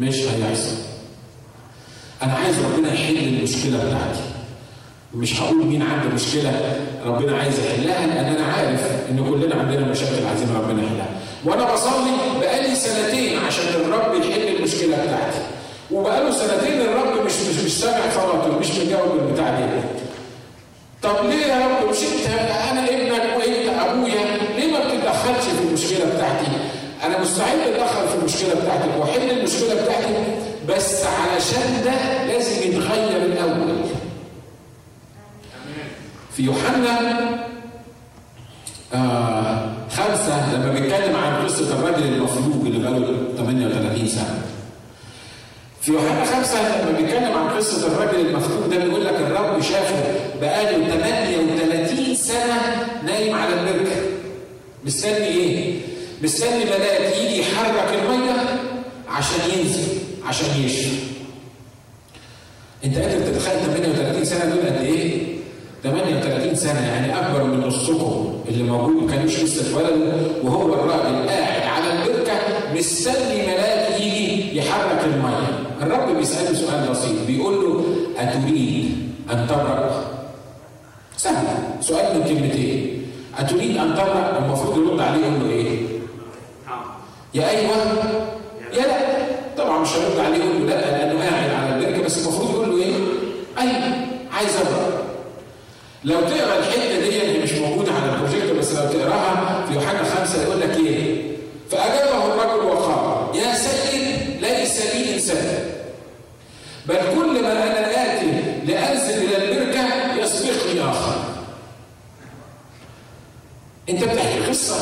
[0.00, 0.76] مش هيحصل.
[2.22, 4.20] أنا عايز ربنا يحل المشكلة بتاعتي.
[5.14, 10.26] مش هقول مين عنده مشكلة ربنا عايز يحلها لأن أنا عارف إن كلنا عندنا مشاكل
[10.28, 11.08] عايزين ربنا يحلها.
[11.44, 15.38] وأنا بصلي بقالي سنتين عشان الرب يحل المشكلة بتاعتي.
[15.90, 19.64] وبقاله سنتين الرب مش مش مش سامع صلاته مش مجاوب البتاع دي.
[21.04, 22.26] طب ليه يا رب مش انت
[22.72, 26.46] أنا ابنك وانت ابويا ليه ما بتتدخلش في المشكلة بتاعتي؟
[27.04, 30.14] أنا مستعد اتدخل في المشكلة بتاعتك واحل المشكلة بتاعتي
[30.68, 33.84] بس علشان ده لازم يتغير الأول.
[36.36, 37.20] في يوحنا
[38.94, 44.42] آه خمسة لما بيتكلم عن قصة الراجل المفلوج اللي بقاله 38 سنة.
[45.84, 50.86] في يوحنا خمسة لما بيتكلم عن قصة الراجل المفتوح ده بيقول لك الرب شافه بقاله
[50.88, 51.54] 38
[54.84, 55.74] مستني إيه؟
[56.22, 58.60] مستني ملاك يجي يحرك المية
[59.08, 59.82] عشان ينزل
[60.26, 60.96] عشان يشفي
[62.84, 65.22] أنت قادر تتخيل 38 سنة دول قد إيه؟
[65.82, 70.12] 38 سنة يعني أكبر من نصكم اللي موجود ما كانوش لسه اتولدوا
[70.42, 72.32] وهو الراجل قاعد على البركة
[72.74, 77.84] مستني ملاك يجي يحرك المية الرب بيساله سؤال بسيط بيقول له
[78.18, 80.04] أتريد أن تبرأ؟
[81.16, 81.46] سهل
[81.80, 83.06] سؤال من كلمتين
[83.38, 85.78] أتريد أن تبرأ؟ المفروض يرد عليه يقول له إيه؟
[87.34, 87.76] يا أيوه
[88.72, 88.96] يا لا
[89.56, 92.84] طبعا مش هيرد عليه يقول له لا لأنه قاعد على البركة بس المفروض يقول له
[92.84, 92.94] إيه؟
[93.58, 93.96] أيوه
[94.32, 95.04] عايز أبرأ
[96.04, 100.42] لو تقرأ الحتة دي اللي مش موجودة على البروجيكتور بس لو تقراها في يوحنا خمسة
[100.42, 101.24] يقول لك إيه؟
[101.70, 105.64] فاجابه الرجل وقال يا سيد ليس لي انسان
[106.86, 108.30] بل كل ما أنا اتي
[108.66, 109.84] لانزل إلى البركه
[110.22, 111.14] يسبقني اخر.
[113.94, 114.74] انت بتحكي قصة.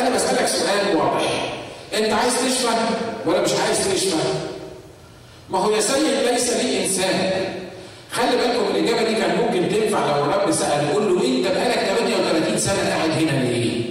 [0.00, 1.52] أنا بسألك سؤال واضح.
[1.98, 2.68] انت عايز تشفى
[3.26, 4.16] ولا مش عايز تشفى؟
[5.50, 7.30] ما هو يا سيد ليس لي إنسان.
[8.12, 10.86] خلي بالكم الإجابة دي كان ممكن تنفع لو الرب سأل.
[10.90, 13.82] يقول له انت بقالك 38 سنة قاعد هنا ليه؟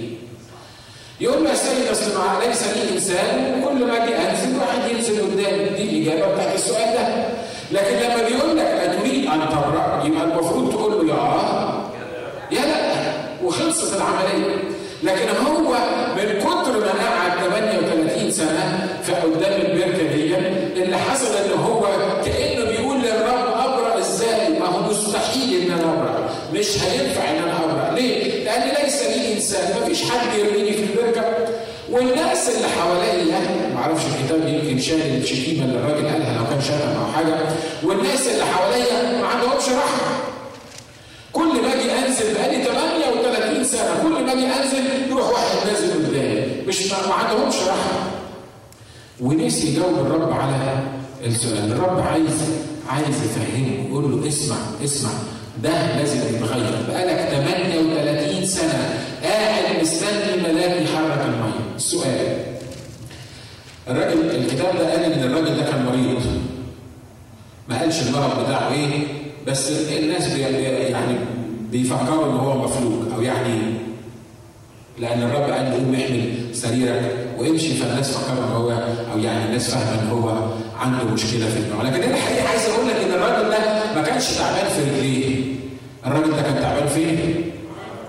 [1.20, 2.10] يقول له يا سيد اصل
[2.48, 3.62] ليس لي إنسان.
[3.62, 5.68] وكل ما أجي أنزل واحد ينزل قدامي.
[5.68, 7.26] دي الإجابة بتاعت السؤال ده.
[7.72, 11.65] لكن لما بيقول لك أتريد أن تبرأ يبقى المفروض تقول له يا آه
[13.46, 14.54] وخلصت العملية.
[15.02, 15.74] لكن هو
[16.16, 20.34] من كتر ما قعد 38 سنة في قدام البركة دي
[20.82, 21.82] اللي حصل إن هو
[22.24, 27.64] كأنه بيقول للرب ابرأ إزاي؟ ما هو مستحيل إن أنا ابرأ مش هينفع إن أنا
[27.64, 29.80] ابرأ ليه؟ لأن ليس لي إنسان.
[29.80, 31.24] ما فيش حد يرميني في البركة.
[31.90, 33.40] والناس اللي حواليا
[33.74, 37.34] ما أعرفش الكتاب يمكن شال الشتيمة اللي الراجل قالها لو كان شتم أو حاجة.
[37.84, 40.16] والناس اللي حواليا ما عندهمش رحمه
[41.32, 43.64] كل ما أجي انزل بقالي 38
[44.36, 48.10] أجي انزل يروح واحد نازل قدامي مش ما عندهمش رحمه
[49.20, 50.78] ونسي يجاوب الرب على
[51.24, 52.40] السؤال الرب عايز
[52.88, 55.10] عايز يفهمه يقول له اسمع اسمع
[55.62, 56.82] ده لازم يتغير.
[56.88, 61.76] بقالك 38 سنة قاعد مستني ملاك يحرك المية.
[61.76, 62.36] السؤال
[63.88, 66.22] الراجل الكتاب ده قال إن الراجل ده كان مريض.
[67.68, 69.06] ما قالش المرض بتاعه إيه
[69.46, 71.16] بس الناس بي يعني
[71.70, 73.58] بيفكروا إن هو مفلوج أو يعني
[74.98, 78.70] لأن الرب قال له قوم احمل سريرك وامشي فالناس فكروا هو
[79.12, 80.48] أو يعني الناس فاهمه إن هو
[80.80, 83.58] عنده مشكلة في النوع لكن أنا الحقيقة عايز أقول لك إن الراجل ده
[83.94, 85.44] ما كانش تعبان في رجليه.
[86.06, 87.50] الراجل ده كان تعبان فين؟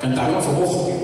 [0.02, 1.00] كان تعبان في مخه.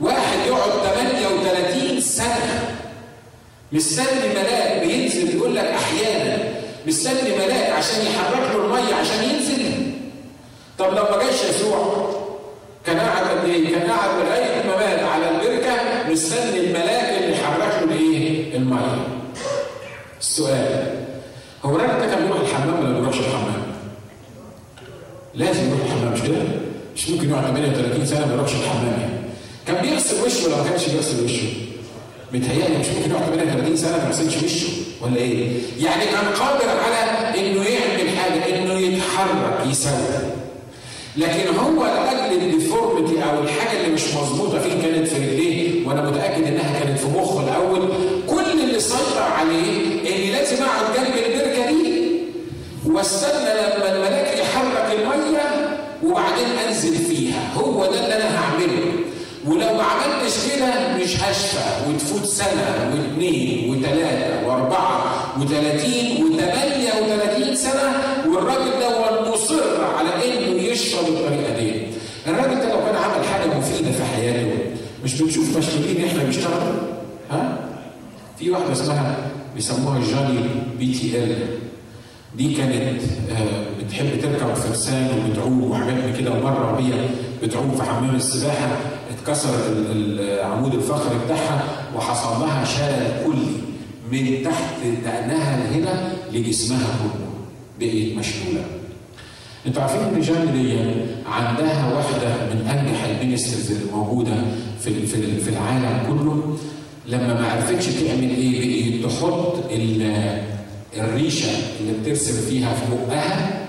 [0.00, 2.76] واحد يقعد 38 سنة
[3.72, 6.38] مستني ملاك بينزل يقول لك أحيانا
[6.86, 9.92] مستني ملاك عشان يحرك له المية عشان ينزل.
[10.78, 12.07] طب لو ما جاش يسوع
[12.86, 15.72] كان قاعد قد إيه؟ كان قاعد لغايه ما مات على البركة
[16.12, 19.06] مستني الملاك اللي يحرك له الايه؟ المية.
[20.20, 20.94] السؤال
[21.64, 23.62] هو الراجل ده كان بيروح الحمام ولا ما بيروحش الحمام؟
[25.34, 26.36] لازم يروح الحمام مش كده؟
[26.96, 29.12] مش ممكن يقعد 38 سنة ما يروحش الحمام يعني.
[29.66, 31.48] كان بيغسل وشه ولا ما كانش بيغسل وشه؟
[32.32, 34.68] متهيألي مش ممكن يقعد 38 سنة ما يغسلش وشه
[35.00, 35.48] ولا إيه؟
[35.80, 40.37] يعني كان قادر على إنه يعمل حاجة إنه يتحرك يسوي.
[41.18, 46.46] لكن هو لأجل الديفورميتي أو الحاجة اللي مش مظبوطة فيه كانت في رجليه وأنا متأكد
[46.46, 47.88] إنها كانت في مخه الأول
[48.28, 52.08] كل اللي سيطر عليه اني لازم اقعد جنب البركة دي.
[52.86, 57.52] واستنى لما الملاك يحرك المية وبعدين أنزل فيها.
[57.56, 58.92] هو ده اللي أنا هعمله.
[59.46, 60.66] ولو ما عملتش كده
[60.96, 61.90] مش هشفى.
[61.90, 65.04] وتفوت سنة واثنين وثلاثه وأربعة
[65.40, 67.92] وثلاثين وثمانيه وثلاثين سنة
[68.28, 68.77] والراجل
[70.78, 71.72] انه يشفى بالطريقة دي.
[72.26, 74.58] الراجل ده لو كان عمل حاجة مفيدة في حياته
[75.04, 76.72] مش بنشوف مشغولين إحنا بيشتغلوا
[77.30, 77.58] ها؟
[78.38, 79.16] في واحدة اسمها
[79.54, 80.40] بيسموها جاني
[80.78, 81.36] بي تي إل
[82.36, 83.00] دي كانت
[83.30, 86.92] آه بتحب تركب فرسان وبتعوم وحاجات كده ومرة وهي
[87.42, 88.76] بتعوم في حمام السباحة
[89.10, 89.48] اتكسر
[89.92, 91.64] العمود الفقري بتاعها
[91.96, 93.58] وحصل لها شلل كلي
[94.12, 94.74] من تحت
[95.04, 97.28] دقنها لهنا لجسمها كله
[97.80, 98.64] بقيت مشلولة.
[99.68, 100.78] أنتوا عارفين ان جان دي
[101.26, 104.32] عندها واحدة من أنجح ال ministries اللي موجودة
[104.80, 105.06] في
[105.40, 106.58] في العالم كله.
[107.06, 108.58] لما ما عرفتش تعمل إيه
[109.00, 109.54] بقيت تحط
[110.96, 111.50] الريشة
[111.80, 113.66] اللي بترسم فيها في بقها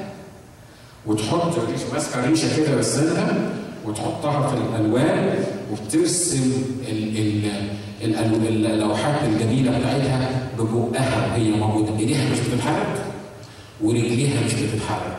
[1.06, 3.50] وتحط الريشة ماسكة الريشة كده بسنها
[3.86, 5.36] وتحطها في الألوان
[5.72, 6.52] وبترسم
[6.88, 7.18] ال
[8.04, 10.30] ال اللوحات الجميلة بتاعتها
[10.60, 12.00] ببقها وهي موجودة.
[12.00, 13.06] إيديها مش بتتحرك
[13.82, 15.18] ورجليها مش بتتحرك.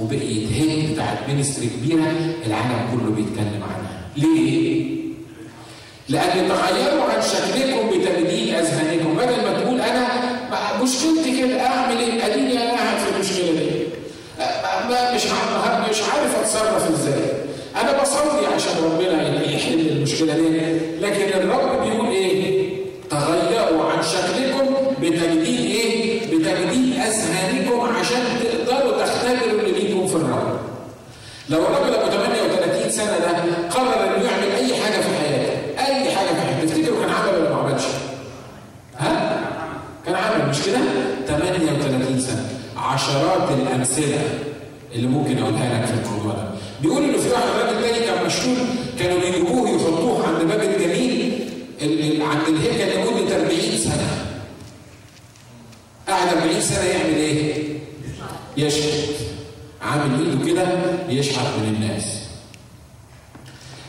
[0.00, 2.12] وبقيت هيك بتاعت مينستري كبيرة
[2.46, 4.92] العالم كله بيتكلم عنها ليه؟
[6.08, 10.06] لأن تغيروا عن شكلكم بتجديد أذهانكم بدل ما تقول أنا
[10.82, 13.82] مشكلتي كده أعمل إيه؟ أديني أنا قاعد في المشكلة دي
[14.88, 15.24] ما مش
[15.90, 17.32] مش عارف أتصرف إزاي
[17.80, 20.48] أنا بصلي عشان ربنا يحل المشكلة دي
[21.00, 22.31] لكن الرب بيقول إيه؟
[31.48, 33.28] لو الراجل ابو 38 سنة ده
[33.68, 35.52] قرر إنه يعمل أي حاجة في حياته
[35.86, 37.82] أي حاجة في حياته تفتكروا كان عمل ولا ما عملش؟
[38.98, 39.40] ها؟
[40.06, 40.78] كان عمل مش كده؟
[41.26, 44.20] 38 سنة عشرات الأمثلة
[44.94, 46.48] اللي ممكن أقولها لك في الموضوع ده
[46.82, 48.56] بيقول إنه في واحد راجل تاني كان مشهور
[48.98, 51.48] كانوا بيجيبوه يحطوه عند باب الجميل
[52.22, 53.50] عند الهيكل لمده 40
[53.84, 54.08] سنة
[56.08, 57.62] قعد 40 سنة يعمل إيه؟
[58.56, 59.08] يشهد
[59.92, 60.66] عامل ايده كده
[61.08, 62.04] يشحت من الناس.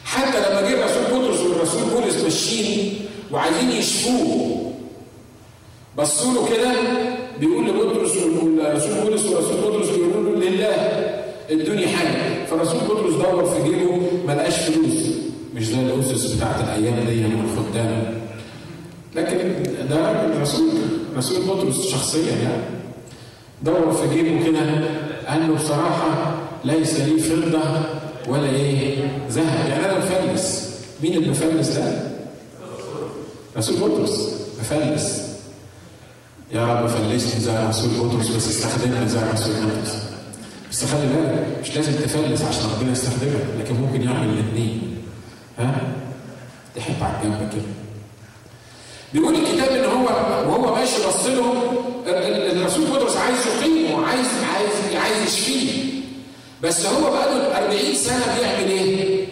[0.06, 2.94] حتى لما جه الرسول بطرس والرسول بولس ماشيين
[3.32, 4.74] وعايزين يشفوه
[5.98, 6.72] بصوا له كده
[7.40, 10.76] بيقول لبطرس والرسول بولس والرسول بطرس بيقولوا له لله
[11.50, 12.46] ادوني حاجة.
[12.46, 15.08] فالرسول بطرس دور في جيبه ما لقاش فلوس.
[15.56, 18.22] مش زي الأسس بتاعت الأيام دي من الخدام.
[19.16, 20.70] لكن ده راجل رسول
[21.18, 22.64] رسول بطرس شخصيا يعني.
[23.64, 24.62] دور في جيبه كده
[25.28, 26.34] قال له بصراحة
[26.66, 27.62] ليس لي فضة
[28.28, 30.70] ولا إيه ذهب يعني أنا مفلس.
[31.04, 32.02] مين اللي مفلس ده؟
[33.58, 34.30] رسول بطرس.
[34.60, 35.24] مفلس.
[36.52, 39.98] يا رب فلسني زي رسول بطرس بس استخدمني زي رسول بطرس.
[40.72, 44.98] بس خلي بالك مش لازم تفلس عشان ربنا يستخدمك لكن ممكن يعمل الاثنين
[45.60, 45.82] ها؟
[46.76, 47.74] تحب على الجنب كده.
[49.14, 50.06] بيقول الكتاب إن هو
[50.50, 51.26] وهو ماشي بص
[52.08, 55.84] الرسول بطرس عايز يقيمه عايز عايز عايز يشفيه
[56.62, 59.26] بس هو بقى له 40 سنة بيعمل إيه؟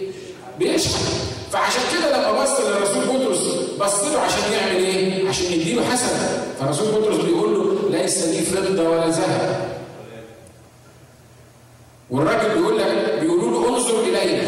[0.60, 1.04] بيشحن.
[1.52, 3.40] فعشان كده لما بص للرسول بطرس
[3.80, 6.44] بص له عشان يعمل إيه؟ عشان يديله حسنة.
[6.60, 9.72] فالرسول بطرس بيقول له ليس لي فضه ولا ذهب.
[12.10, 14.44] والراجل بيقول لك بيقولوا له انظر إلينا.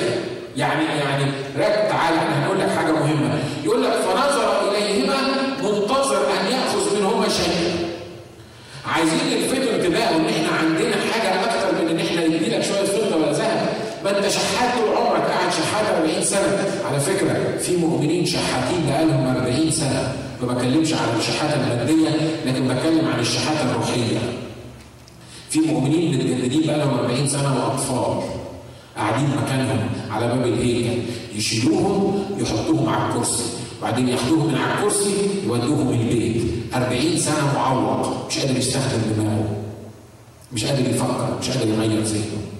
[0.57, 1.23] يعني يعني
[1.57, 3.39] راجل تعالى إحنا هنقول لك حاجة مهمة.
[3.63, 5.15] يقول لك فنظر إليهما
[5.63, 7.89] منتظر أن يأخذ منهما شيئا.
[8.85, 13.15] عايزين نلفتوا انتباهه إن إحنا عندنا حاجة أكتر من ان إحنا ندي لك شوية فضه
[13.15, 13.33] ولا
[14.17, 16.81] انت شحات طول عمرك قاعد شحات 40 سنة.
[16.89, 20.15] على فكرة في مؤمنين شحاتين بقالهم 40 سنة.
[20.41, 22.09] ما بكلمش عن الشحاته الماديه
[22.45, 24.19] لكن بتكلم عن الشحاته الروحية.
[25.49, 28.23] في مؤمنين متجددين بقالهم 40 سنة وأطفال
[28.97, 31.01] قاعدين مكانهم على باب الهيكل.
[31.35, 33.43] يشيلوهم يحطوهم على الكرسي.
[33.79, 35.13] وبعدين ياخدوهم من على الكرسي
[35.47, 36.41] يودوهم البيت.
[36.75, 39.55] 40 سنة معوق مش قادر يستخدم دماغه.
[40.53, 42.52] مش قادر يفكر مش قادر يغير ذهنه.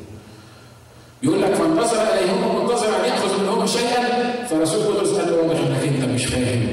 [1.24, 5.84] يقول لك فانتصر إليهم منتظر أن ياخذ منهم شيئا فرسول بطرس قال له واضح انك
[5.96, 6.68] أنت مش فاهم.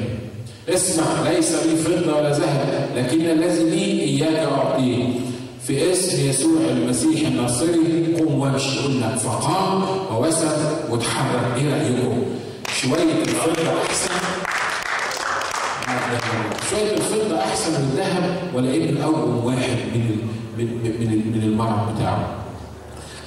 [0.68, 5.04] اسمع ليس لي فضه ولا ذهب لكن الذي لي إياك أعطيه.
[5.66, 9.82] في اسم يسوع المسيح الناصري قوم وامشي لك فقام
[10.12, 10.56] ووسط
[10.90, 12.22] وتحرك إيه رايكم؟
[12.80, 14.10] شوية الفضه أحسن.
[16.70, 20.16] شوية الفضه أحسن من الذهب ولا ابن اول واحد من
[20.58, 20.66] من
[21.34, 22.39] من المرض بتاعه.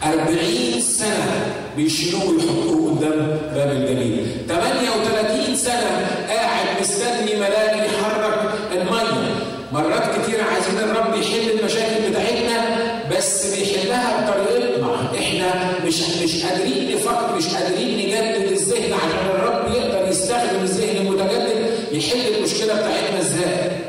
[0.05, 8.39] 40 سنة بيشيلوه ويحطوه قدام باب الجليل 38 سنة قاعد مستني ملاك يحرك
[8.71, 9.35] المية
[9.71, 12.83] مرات كتير عايزين الرب يحل المشاكل بتاعتنا
[13.17, 20.09] بس بيحلها بطريقتنا إحنا مش مش قادرين نفكر مش قادرين نجدد الذهن عشان الرب يقدر
[20.09, 23.82] يستخدم الذهن المتجدد يحل المشكلة بتاعتنا إزاي؟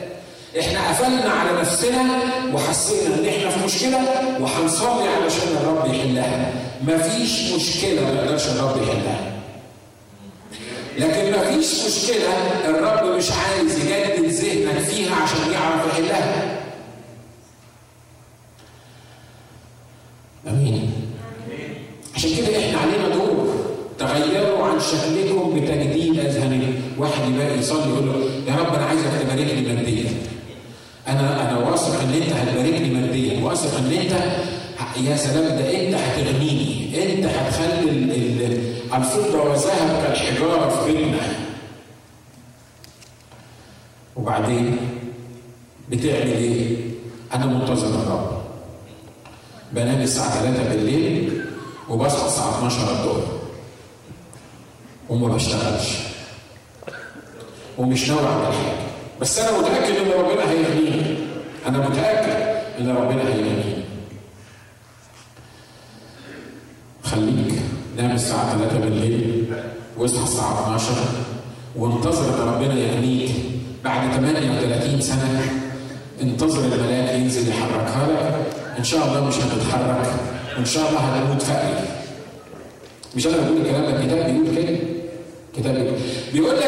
[0.60, 2.02] إحنا قفلنا على نفسنا
[2.54, 3.98] وحسينا ان إحنا في مشكلة
[4.40, 6.52] وهنصلي علشان الرب يحلها.
[6.84, 9.32] مفيش مشكلة ما يقدرش الرب يحلها.
[10.98, 12.28] لكن مفيش مشكلة
[12.68, 16.58] الرب مش عايز يجدد ذهنك فيها عشان يعرف يحلها.
[20.48, 20.92] آمين.
[22.16, 23.54] عشان كده إحنا علينا دور.
[23.98, 26.74] تغيروا عن شكلكم بتجديد أذهانكم.
[26.98, 30.03] واحد يبقى يصلي يقول له يا رب أنا عايزك تباركني ماديا.
[31.08, 33.44] أنا أنا واثق إن أنت هتباركني ماديا.
[33.44, 34.12] واثق إن أنت
[35.08, 37.02] يا سلام ده أنت هتغنيني.
[37.02, 37.90] أنت هتخلي
[38.94, 41.18] الفضة والذهب كالحجارة في بيتنا.
[44.16, 44.76] وبعدين
[45.90, 46.76] بتعمل إيه؟
[47.34, 48.42] أنا منتظر الرب
[49.72, 51.44] بنام الساعة 3 بالليل
[51.88, 53.40] وبصحى الساعة 12 الظهر.
[55.08, 55.98] وما بشتغلش.
[57.78, 58.83] ومش ناوي أعمل حاجة.
[59.20, 61.16] بس أنا متأكد إن ربنا هيغنيني
[61.66, 63.74] أنا متأكد إن ربنا هيغنيني
[67.04, 67.54] خليك
[67.96, 69.44] نام الساعة 3 بالليل
[69.98, 70.92] واصحى الساعة 12
[71.76, 73.30] وانتظر إن ربنا يغنيك
[73.84, 75.52] بعد 38 سنة.
[76.22, 78.46] انتظر الملاك ينزل يحركها لك.
[78.78, 80.06] إن شاء الله مش هتتحرك.
[80.56, 81.84] وان شاء الله هتموت فقري.
[83.16, 84.78] مش أنا بقول الكلام ده الكتاب بيقول كده.
[85.56, 85.92] كتاب
[86.32, 86.64] بيقول, لك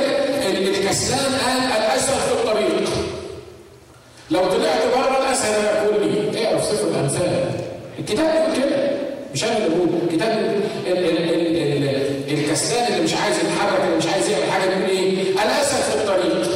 [0.79, 2.89] الكسلان قال الأسد في الطريق.
[4.31, 7.51] لو طلعت بره الأسد هياكلني اقرا في سفر الأمثال.
[7.99, 8.91] الكتاب بيقول كده
[9.35, 9.89] مش أنا اللي بقول.
[10.11, 10.55] الكتاب
[10.87, 11.19] ال ال
[12.29, 15.95] ال الكسلان اللي مش عايز يتحرك اللي مش عايز يعمل حاجة بيقول إيه؟ الأسد في
[15.95, 16.47] الطريق.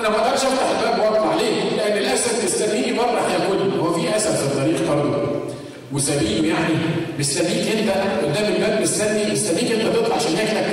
[0.00, 4.34] أنا ما أقدرش أفتح الباب وأطلع ليه؟ لأن الأسد مستنيني بره هياكلني هو في أسد
[4.36, 5.26] في الطريق برضه.
[5.92, 6.74] وسبيل يعني
[7.18, 7.90] مستنيك أنت
[8.24, 10.65] قدام الباب مستني مستنيك أنت تطلع عشان ياكلك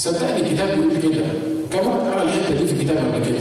[0.00, 1.24] صدقني الكتاب بيقول كده.
[1.72, 3.40] كم مره قرا الحتة دي في الكتاب قبل كده؟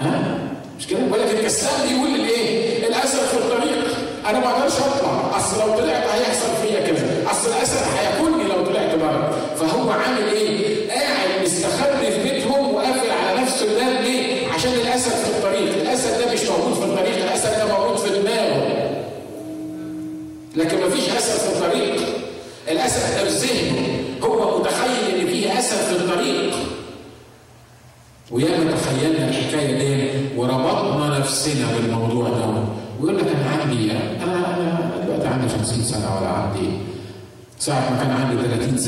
[0.00, 0.38] ها؟
[0.78, 3.84] مش كده؟ ولكن الكسلان بيقول الايه الاسد في الطريق.
[4.28, 5.36] أنا ما أقدرش أطلع.
[5.36, 7.30] أصل لو طلعت هيحصل فيا كذا.
[7.30, 9.32] أصل الاسد هياكلني لو طلعت بره.
[9.60, 10.77] فهو عامل إيه؟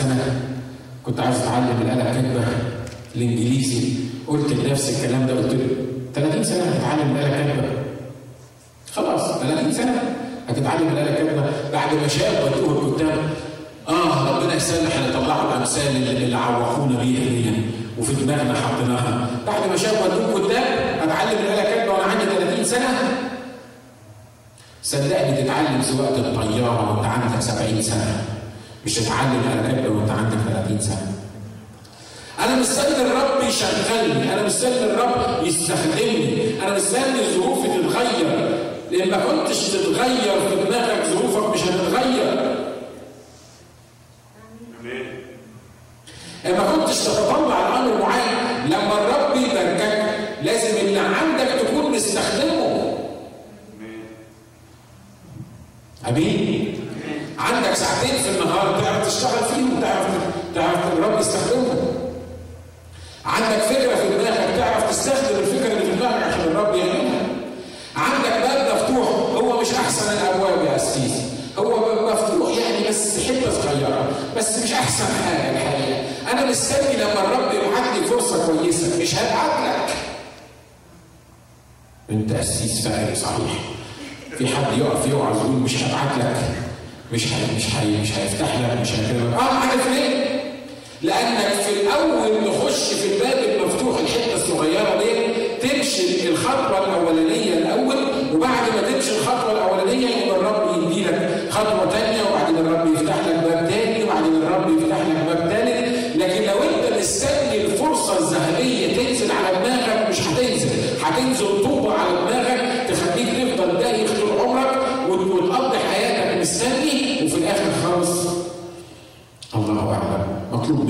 [0.03, 0.41] سنة
[1.07, 2.45] كنت عايز أتعلم الآلة كاتبه
[3.17, 3.93] الإنجليزي.
[4.29, 5.67] قلت لنفسي الكلام ده قلت له
[6.15, 7.69] 30 سنة هتتعلم الآلة كاتبه
[8.95, 9.95] خلاص 30 سنة
[10.49, 13.19] هتتعلم الآلة كاتبه بعد ما شاف ودوه الكتاب
[13.89, 17.51] آه ربنا يسامح اللي طلعوا الأمثال اللي, عوقونا بيها دي
[17.99, 19.27] وفي دماغنا حطيناها.
[19.47, 20.65] بعد ما شاف ودوه كتاب
[21.03, 22.89] اتعلم الآلة كاتبه وأنا عندي 30 سنة.
[24.83, 28.25] صدقني تتعلم سواقة الطيارة وأنت عندك 70 سنة.
[28.87, 31.13] مش تتعلم كاتبه وانت عندك 30 سنة.
[32.45, 38.61] أنا مستني الرب يشغلني أنا مستني الرب يستخدمني أنا مستني ظروفي تتغير.
[38.91, 42.57] لأن ما كنتش تتغير في دماغك ظروفك مش هتتغير.
[46.45, 52.99] ما كنتش تتطلع لامر معين لما الرب يباركك لازم اللي عندك تكون مستخدمه.
[56.09, 56.70] أمين.
[57.41, 60.07] عندك ساعتين في النهار تعرف تشتغل فيهم تعرف
[60.55, 61.79] تعرف الرب يستخدمهم.
[63.27, 67.27] عندك فكرة في دماغك تعرف تستخدم الفكرة اللي في دماغك عشان الرب يعملها
[67.97, 69.09] عندك باب مفتوح
[69.43, 71.21] هو مش أحسن الأبواب يا سيدي.
[71.59, 76.03] هو باب مفتوح يعني بس حتة صغيرة بس مش أحسن حاجة الحقيقة.
[76.33, 79.95] أنا مستني لما الرب يبعت فرصة كويسة مش هبعت لك.
[82.11, 83.53] أنت قسيس فقري صحيح.
[84.39, 86.70] في حد يقف يوعظ يقول مش هبعت لك.
[87.13, 90.41] مش هي مش هي مش هيفتح لك مش هيكلمك آه عارف ليه؟
[91.03, 97.97] لأنك في الأول نخش في الباب المفتوح الحتة الصغيرة دي تمشي الخطوة الأولانية الأول
[98.35, 99.40] وبعد ما تمشي الخطوة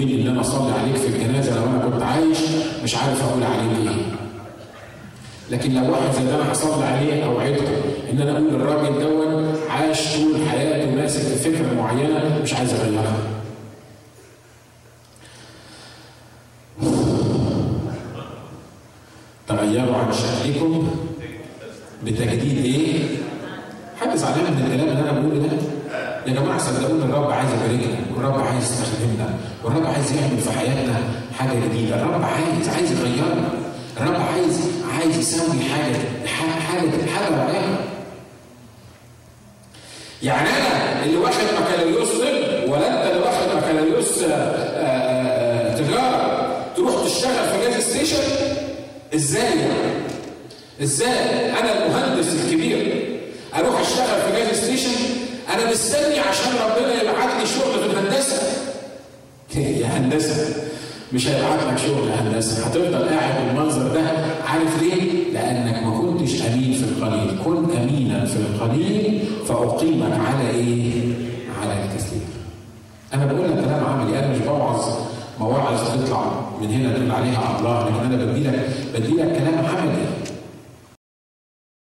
[0.01, 2.38] مني إن أنا أصلي عليك في الجنازة لو أنا كنت عايش
[2.84, 4.03] مش عارف أقول عليك إيه.
[5.51, 7.64] لكن لو واحد زي ده أنا هصلي عليه أوعدكم
[8.12, 13.16] إن أنا أقول الراجل دون عاش طول حياته ماسك فكرة معينة مش عايز اغيرها